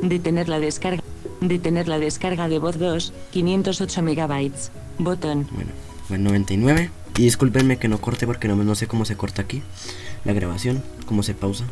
[0.02, 1.04] Detener la descarga.
[1.39, 4.72] Detener la descarga de voz 2, 508 megabytes.
[4.98, 5.48] Botón.
[5.52, 5.70] Bueno,
[6.08, 6.89] fue el 99.
[7.16, 9.62] Y discúlpenme que no corte porque no, no sé cómo se corta aquí
[10.25, 11.65] la grabación, cómo se pausa.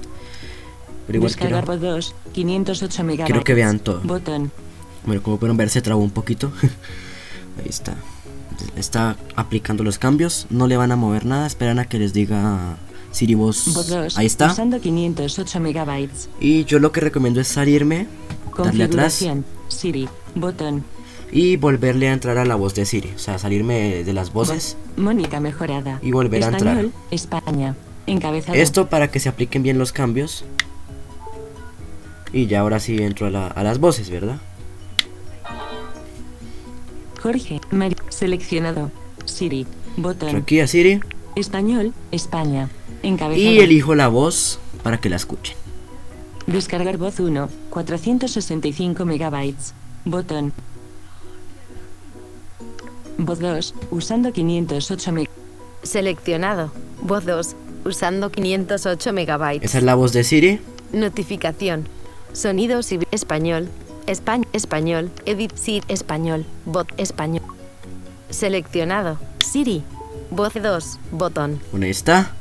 [1.07, 3.25] Pero igual Descargar quiero, voz 2, 508 megabytes.
[3.25, 4.01] quiero que vean todo.
[4.01, 4.51] Botón.
[5.05, 6.51] Bueno, como pueden ver se trabó un poquito.
[7.57, 7.95] Ahí está.
[8.75, 10.45] Está aplicando los cambios.
[10.49, 11.47] No le van a mover nada.
[11.47, 12.77] Esperan a que les diga
[13.11, 13.73] Siri voz.
[13.73, 14.17] Voz 2.
[14.17, 14.51] Ahí está.
[14.51, 16.29] Usando 508 megabytes.
[16.39, 18.07] Y yo lo que recomiendo es salirme,
[18.57, 19.25] darle atrás.
[19.67, 20.07] Siri.
[20.35, 20.83] Botón.
[21.33, 23.11] y volverle a entrar a la voz de Siri.
[23.15, 24.77] O sea, salirme de las voces.
[24.97, 25.99] Mónica mejorada.
[26.01, 26.77] Y volver a entrar.
[26.77, 27.75] Español, España.
[28.07, 28.57] Encabezado.
[28.57, 30.43] Esto para que se apliquen bien los cambios.
[32.33, 34.37] Y ya ahora sí entro a, la- a las voces, ¿verdad?
[37.21, 37.59] Jorge.
[37.71, 37.95] Mari.
[38.09, 38.91] Seleccionado.
[39.25, 39.67] Siri.
[39.97, 40.35] Botón.
[40.35, 40.99] aquí a Siri
[41.35, 41.93] Español.
[42.11, 42.69] España.
[43.03, 43.43] Encabezado.
[43.51, 45.55] y elijo la voz para que la escuchen.
[46.47, 47.49] Descargar voz 1.
[47.69, 49.73] 465 megabytes.
[50.05, 50.53] Botón.
[53.17, 53.75] Voz 2.
[53.91, 55.35] Usando 508 megabytes.
[55.83, 56.71] Seleccionado.
[57.01, 57.55] Voz 2.
[57.84, 59.70] Usando 508 megabytes.
[59.70, 60.60] Esa es la voz de Siri.
[60.94, 61.88] Notificación.
[62.34, 63.70] Sonidos y español.
[64.08, 64.48] Español.
[64.54, 65.12] Español.
[65.26, 65.84] Edit Siri.
[65.88, 66.46] Español.
[66.65, 66.88] Bot.
[66.98, 67.41] Español.
[68.30, 69.17] Seleccionado.
[69.39, 69.84] Siri.
[70.30, 71.00] Voz 2.
[71.12, 71.60] Botón.
[71.72, 72.36] Bueno, ahí está.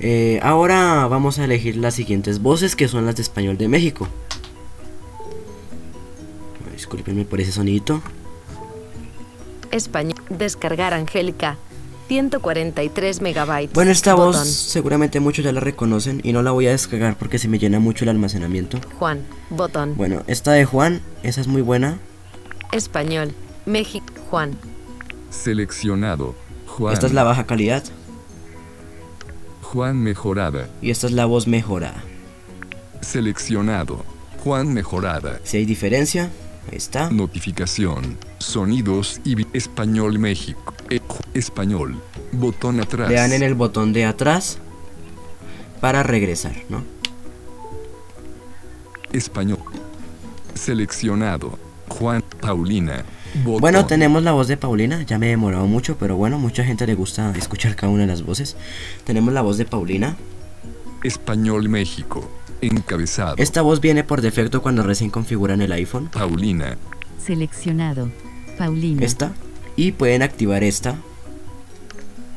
[0.00, 4.08] Eh, ahora vamos a elegir las siguientes voces que son las de español de México.
[6.72, 8.02] Disculpenme por ese sonidito.
[9.70, 10.18] Español.
[10.28, 11.56] Descargar Angélica.
[12.12, 13.72] 143 megabytes.
[13.72, 14.32] Bueno, esta Botón.
[14.32, 17.58] voz seguramente muchos ya la reconocen y no la voy a descargar porque se me
[17.58, 18.78] llena mucho el almacenamiento.
[18.98, 19.22] Juan.
[19.48, 19.96] Botón.
[19.96, 21.98] Bueno, esta de Juan, esa es muy buena.
[22.70, 23.32] Español.
[23.64, 24.12] México.
[24.28, 24.58] Juan.
[25.30, 26.34] Seleccionado.
[26.66, 26.92] Juan.
[26.92, 27.82] Esta es la baja calidad
[29.62, 30.68] Juan mejorada.
[30.82, 32.04] y esta es la voz mejorada.
[33.00, 34.04] Seleccionado.
[34.44, 35.40] Juan mejorada.
[35.44, 36.30] Si hay diferencia,
[36.70, 37.08] ahí está.
[37.10, 38.18] Notificación.
[38.38, 40.71] Sonidos y Español México.
[41.34, 42.00] Español.
[42.32, 43.08] Botón atrás.
[43.08, 44.58] Le dan en el botón de atrás
[45.80, 46.82] para regresar, ¿no?
[49.12, 49.58] Español.
[50.54, 51.58] Seleccionado.
[51.88, 53.04] Juan Paulina.
[53.44, 53.60] Botón.
[53.60, 56.86] Bueno, tenemos la voz de Paulina, ya me he demorado mucho, pero bueno, mucha gente
[56.86, 58.56] le gusta escuchar cada una de las voces.
[59.04, 60.16] Tenemos la voz de Paulina.
[61.02, 62.28] Español México.
[62.60, 63.34] Encabezado.
[63.38, 66.08] Esta voz viene por defecto cuando recién configuran el iPhone.
[66.12, 66.76] Paulina.
[67.18, 68.10] Seleccionado.
[68.56, 69.04] Paulina.
[69.04, 69.32] Esta.
[69.76, 70.96] Y pueden activar esta.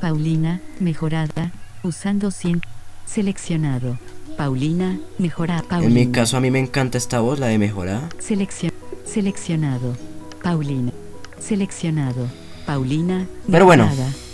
[0.01, 1.51] Paulina, mejorada.
[1.83, 2.61] Usando 100.
[3.05, 3.97] Seleccionado.
[4.37, 5.63] Paulina, mejorada.
[5.63, 5.87] Paulina.
[5.87, 8.09] En mi caso a mí me encanta esta voz, la de mejorada.
[8.19, 8.73] Seleccion-
[9.05, 9.95] seleccionado.
[10.43, 10.91] Paulina.
[11.39, 12.27] Seleccionado.
[12.65, 13.25] Paulina.
[13.49, 13.87] Pero bueno,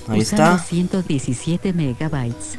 [0.08, 0.60] ahí usando está.
[0.60, 2.58] 117 megabytes.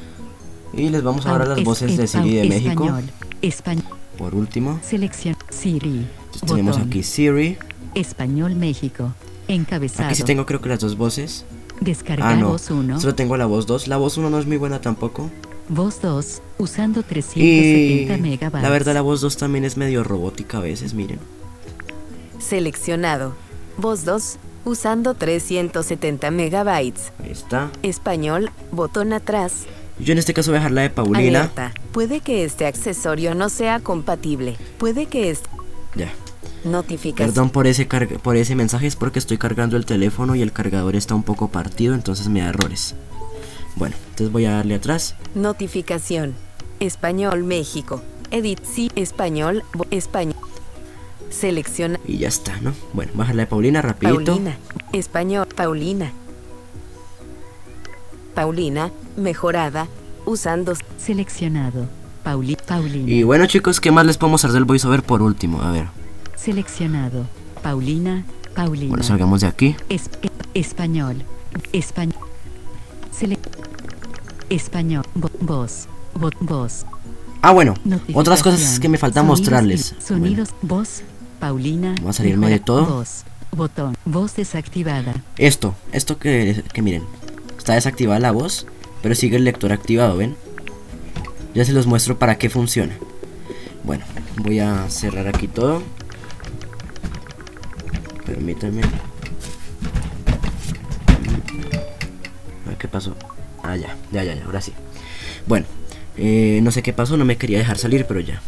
[0.74, 2.85] Y les vamos a dar las Es- voces de Siri de México.
[2.85, 3.05] Español.
[3.42, 3.85] Español.
[4.18, 5.37] Por último, Selección.
[5.50, 6.07] Siri.
[6.35, 7.59] Entonces tenemos aquí Siri.
[7.94, 9.12] Español México.
[9.48, 10.07] Encabezado.
[10.09, 11.44] Aquí sí tengo creo que las dos voces.
[11.81, 12.50] Descargar Ah, no.
[12.50, 13.00] voz 1.
[13.00, 13.88] Solo tengo la voz 2.
[13.88, 15.31] La voz 1 no es muy buena tampoco.
[15.68, 16.42] Voz 2.
[16.59, 18.62] Usando Y 370 megabytes.
[18.62, 21.18] la verdad la voz 2 también es medio robótica a veces, miren.
[22.38, 23.35] Seleccionado.
[23.78, 24.37] Voz 2.
[24.64, 27.12] Usando 370 megabytes.
[27.22, 27.70] Ahí está.
[27.83, 28.50] Español.
[28.70, 29.64] Botón atrás.
[29.98, 31.40] Yo en este caso voy a dejar la de Paulina.
[31.40, 31.72] Alerta.
[31.92, 34.57] Puede que este accesorio no sea compatible.
[34.78, 35.48] Puede que este...
[35.96, 36.12] Ya.
[36.64, 37.29] Notificación.
[37.29, 40.53] Perdón por ese carga- por ese mensaje, es porque estoy cargando el teléfono y el
[40.53, 42.94] cargador está un poco partido, entonces me da errores.
[43.77, 45.16] Bueno, entonces voy a darle atrás.
[45.35, 46.35] Notificación.
[46.81, 48.03] Español México.
[48.31, 48.90] Edit sí.
[48.96, 49.62] Español.
[49.90, 50.37] Español.
[51.31, 51.98] Selecciona.
[52.07, 52.75] Y ya está, ¿no?
[52.92, 54.25] Bueno, baja la de Paulina rapidito.
[54.25, 54.57] Paulina.
[54.92, 55.46] Español.
[55.57, 56.12] Paulina.
[58.35, 58.90] Paulina.
[59.16, 59.89] Mejorada.
[60.26, 60.74] Usando.
[60.99, 61.89] Seleccionado.
[62.22, 63.11] Pauli Paulina.
[63.11, 65.61] Y bueno chicos, ¿qué más les podemos hacer del voiceover por último?
[65.61, 65.86] A ver,
[66.43, 67.26] Seleccionado.
[67.62, 68.24] Paulina.
[68.57, 68.88] Paulina.
[68.90, 69.76] bueno, salgamos de aquí.
[69.88, 70.11] Es-
[70.55, 71.22] español.
[71.72, 72.16] Español.
[73.12, 73.38] Sele
[74.51, 75.05] español.
[75.14, 75.86] Vo- voz.
[76.14, 76.84] Vo- voz.
[77.43, 77.74] Ah, bueno,
[78.14, 79.95] otras cosas que me falta mostrarles.
[80.05, 80.51] Sonidos.
[80.62, 81.03] Voz.
[81.40, 81.95] Paulina.
[81.99, 82.86] Vamos a salirme de todo.
[82.86, 83.24] Voz.
[83.57, 83.97] Botón.
[84.05, 85.14] Voz desactivada.
[85.36, 87.03] Esto, esto que, que miren,
[87.59, 88.66] está desactivada la voz,
[89.03, 90.36] pero sigue el lector activado, ¿ven?
[91.55, 92.95] Ya se los muestro para qué funciona.
[93.84, 94.05] Bueno,
[94.38, 95.82] voy a cerrar aquí todo.
[98.27, 98.83] Permítanme.
[102.66, 103.16] Ah, ¿Qué pasó?
[103.62, 104.73] Ah, ya, ya, ya, ya, ahora sí.
[105.47, 105.66] Bueno,
[106.16, 108.41] eh, no sé qué pasó, no me quería dejar salir, pero ya.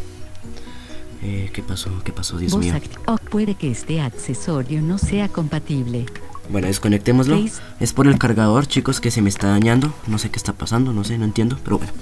[1.22, 1.90] Eh, ¿Qué pasó?
[2.04, 2.74] ¿Qué pasó, Dios mío?
[3.06, 6.06] o puede que este accesorio no sea compatible.
[6.50, 7.42] Bueno, desconectémoslo.
[7.80, 9.94] Es por el cargador, chicos, que se me está dañando.
[10.06, 11.92] No sé qué está pasando, no sé, no entiendo, pero bueno.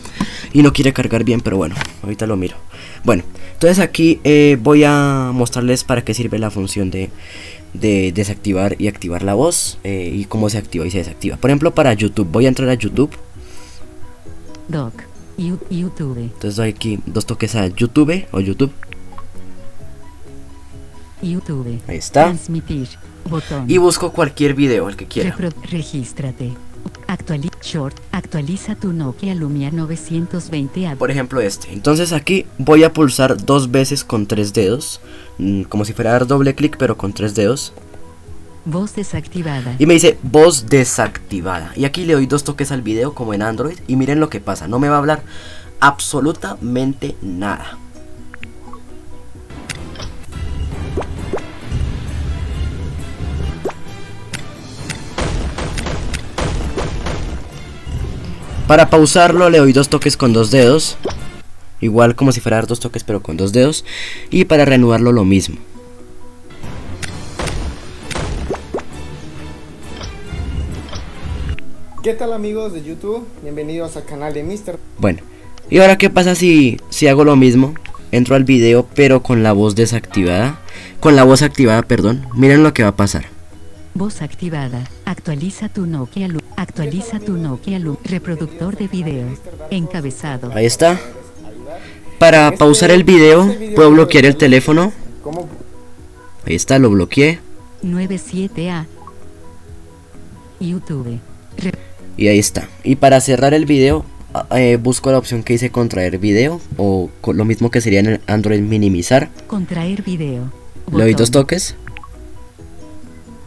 [0.53, 2.57] Y no quiere cargar bien, pero bueno, ahorita lo miro.
[3.05, 7.11] Bueno, entonces aquí eh, voy a mostrarles para qué sirve la función de,
[7.75, 11.37] de desactivar y activar la voz eh, y cómo se activa y se desactiva.
[11.37, 13.11] Por ejemplo, para YouTube, voy a entrar a YouTube.
[14.69, 14.93] Doc.
[15.39, 16.19] YouTube.
[16.19, 18.71] Entonces doy aquí dos toques a YouTube o YouTube.
[21.23, 21.81] YouTube.
[21.89, 22.25] Ahí está.
[22.27, 22.89] Transmitir.
[23.29, 23.65] Botón.
[23.71, 25.35] Y busco cualquier video, el que quiera.
[25.37, 26.53] Repro- regístrate.
[27.07, 27.97] Actualiza short.
[28.11, 31.73] Actualiza tu Nokia Lumia 920 a Por ejemplo este.
[31.73, 35.01] Entonces aquí voy a pulsar dos veces con tres dedos.
[35.39, 37.73] Mm, Como si fuera a dar doble clic pero con tres dedos.
[38.65, 39.75] voz desactivada.
[39.79, 41.73] Y me dice voz desactivada.
[41.77, 43.79] Y aquí le doy dos toques al video como en Android.
[43.89, 44.69] Y miren lo que pasa.
[44.69, 45.23] No me va a hablar
[45.81, 47.79] absolutamente nada.
[58.67, 60.97] Para pausarlo le doy dos toques con dos dedos.
[61.83, 63.85] Igual como si fuera dar dos toques pero con dos dedos.
[64.31, 65.57] Y para reanudarlo lo mismo.
[72.03, 73.27] ¿Qué tal amigos de YouTube?
[73.43, 74.79] Bienvenidos al canal de Mr.
[74.99, 75.21] Bueno,
[75.71, 77.75] ¿y ahora qué pasa si, si hago lo mismo?
[78.11, 80.61] Entro al video pero con la voz desactivada.
[81.01, 82.27] Con la voz activada, perdón.
[82.35, 83.27] Miren lo que va a pasar.
[83.95, 84.89] Voz activada.
[85.05, 89.27] Actualiza tu Nokia Lu- Actualiza tu Nokia Lu- Reproductor de video.
[89.71, 90.51] Encabezado.
[90.55, 90.99] Ahí está.
[92.19, 94.93] Para pausar el video, puedo bloquear el teléfono.
[95.23, 95.49] ¿Cómo?
[96.47, 97.41] Ahí está, lo bloqueé.
[97.83, 98.87] 97A.
[100.61, 101.19] YouTube.
[101.59, 101.73] Re-
[102.17, 102.69] Y ahí está.
[102.85, 104.05] Y para cerrar el video,
[104.55, 106.61] eh, busco la opción que dice contraer video.
[106.77, 109.31] O lo mismo que sería en el Android minimizar.
[109.49, 110.53] contraer video.
[110.93, 111.75] Le doy dos toques.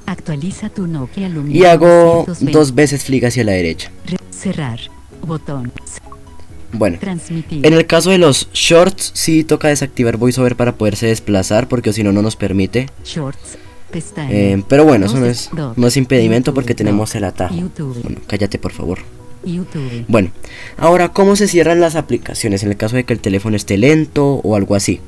[0.05, 1.87] Actualiza tu Nokia Lumia Y hago
[2.27, 2.51] 920.
[2.51, 3.91] dos veces flick hacia la derecha.
[4.05, 4.79] Re- cerrar.
[5.25, 5.71] Botón.
[6.71, 6.97] Bueno.
[6.99, 7.65] Transmitir.
[7.65, 12.03] En el caso de los shorts, sí toca desactivar VoiceOver para poderse desplazar, porque si
[12.03, 12.89] no, no nos permite.
[13.03, 13.57] Shorts.
[13.91, 14.31] Pestaña.
[14.31, 17.55] Eh, pero bueno, eso no es, no impedimento YouTube, porque tenemos el atajo.
[17.55, 18.01] YouTube.
[18.03, 18.99] Bueno, cállate por favor.
[19.45, 20.05] YouTube.
[20.07, 20.31] Bueno,
[20.77, 24.41] ahora, ¿cómo se cierran las aplicaciones en el caso de que el teléfono esté lento
[24.43, 25.01] o algo así?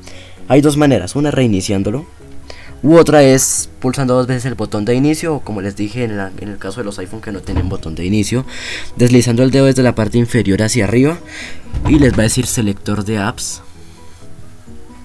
[0.46, 2.06] Hay dos maneras, una reiniciándolo,
[2.82, 6.16] u otra es pulsando dos veces el botón de inicio, o como les dije en,
[6.16, 8.44] la- en el caso de los iPhone que no tienen botón de inicio,
[8.96, 11.18] deslizando el dedo desde la parte inferior hacia arriba
[11.88, 13.62] y les va a decir selector de apps.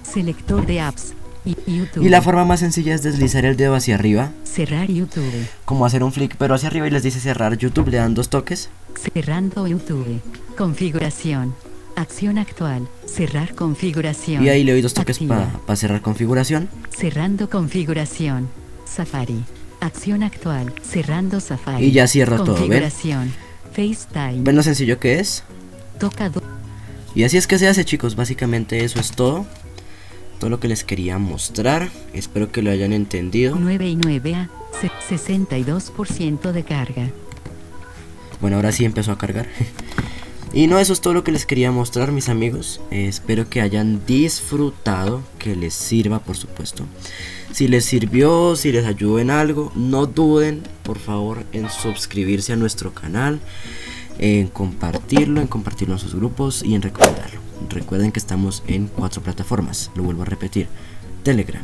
[0.04, 1.14] Selector de apps.
[1.46, 2.04] Y YouTube.
[2.06, 5.26] Y la forma más sencilla es deslizar el dedo hacia arriba, Cerrar YouTube.
[5.66, 8.30] como hacer un flick pero hacia arriba y les dice cerrar YouTube, le dan dos
[8.30, 8.70] toques.
[9.14, 10.22] Cerrando YouTube.
[10.58, 11.54] Configuración.
[11.96, 12.88] Acción actual.
[13.06, 14.44] Cerrar configuración.
[14.44, 16.70] Y ahí le doy dos toques para cerrar configuración.
[16.90, 18.50] Cerrando configuración.
[18.86, 19.44] Safari.
[19.80, 20.74] Acción actual.
[20.82, 21.86] Cerrando Safari.
[21.86, 22.82] Y ya cierro todo, ¿ven?
[22.84, 23.34] Configuración.
[23.74, 24.44] FaceTime.
[24.44, 25.44] ¿Ven lo sencillo que es?
[26.00, 26.32] Toca
[27.16, 29.46] Y así es que se hace chicos, básicamente eso es todo.
[30.40, 31.90] Todo lo que les quería mostrar.
[32.14, 33.56] Espero que lo hayan entendido.
[33.60, 34.50] 9 y 9 a
[34.82, 37.10] se- 62% de carga.
[38.42, 39.48] Bueno, ahora sí empezó a cargar.
[40.54, 42.80] y no, eso es todo lo que les quería mostrar mis amigos.
[42.92, 46.86] Eh, espero que hayan disfrutado, que les sirva por supuesto.
[47.52, 52.56] Si les sirvió, si les ayudó en algo, no duden por favor en suscribirse a
[52.56, 53.40] nuestro canal,
[54.20, 57.40] en compartirlo, en compartirlo en sus grupos y en recomendarlo.
[57.70, 60.68] Recuerden que estamos en cuatro plataformas, lo vuelvo a repetir.
[61.24, 61.64] Telegram,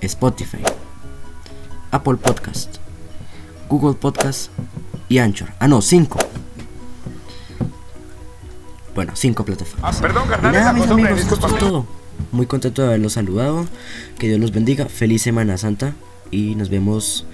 [0.00, 0.62] Spotify,
[1.90, 2.76] Apple Podcast,
[3.68, 4.50] Google Podcast
[5.08, 5.48] y Anchor.
[5.58, 6.18] Ah, no, cinco.
[8.96, 9.94] Bueno, cinco plataformas.
[9.94, 11.86] Ah, perdón, carnal, nada, mis amigos, esto es todo.
[12.32, 13.66] Muy contento de haberlos saludado.
[14.18, 14.86] Que Dios los bendiga.
[14.86, 15.92] Feliz Semana Santa.
[16.30, 17.26] Y nos vemos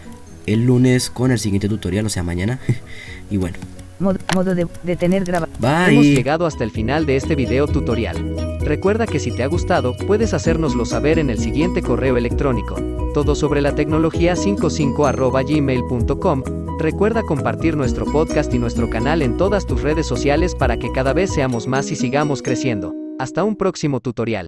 [0.47, 2.59] el lunes con el siguiente tutorial, o sea, mañana.
[3.31, 3.59] y bueno,
[4.03, 5.49] Mod- modo de, de tener graba.
[5.59, 5.93] bye.
[5.93, 8.59] Hemos llegado hasta el final de este video tutorial.
[8.61, 12.77] Recuerda que si te ha gustado, puedes hacérnoslo saber en el siguiente correo electrónico.
[13.15, 16.43] Todo sobre la tecnología 55 arroba gmail.com.
[16.79, 21.13] Recuerda compartir nuestro podcast y nuestro canal en todas tus redes sociales para que cada
[21.13, 22.95] vez seamos más y sigamos creciendo.
[23.19, 24.47] Hasta un próximo tutorial.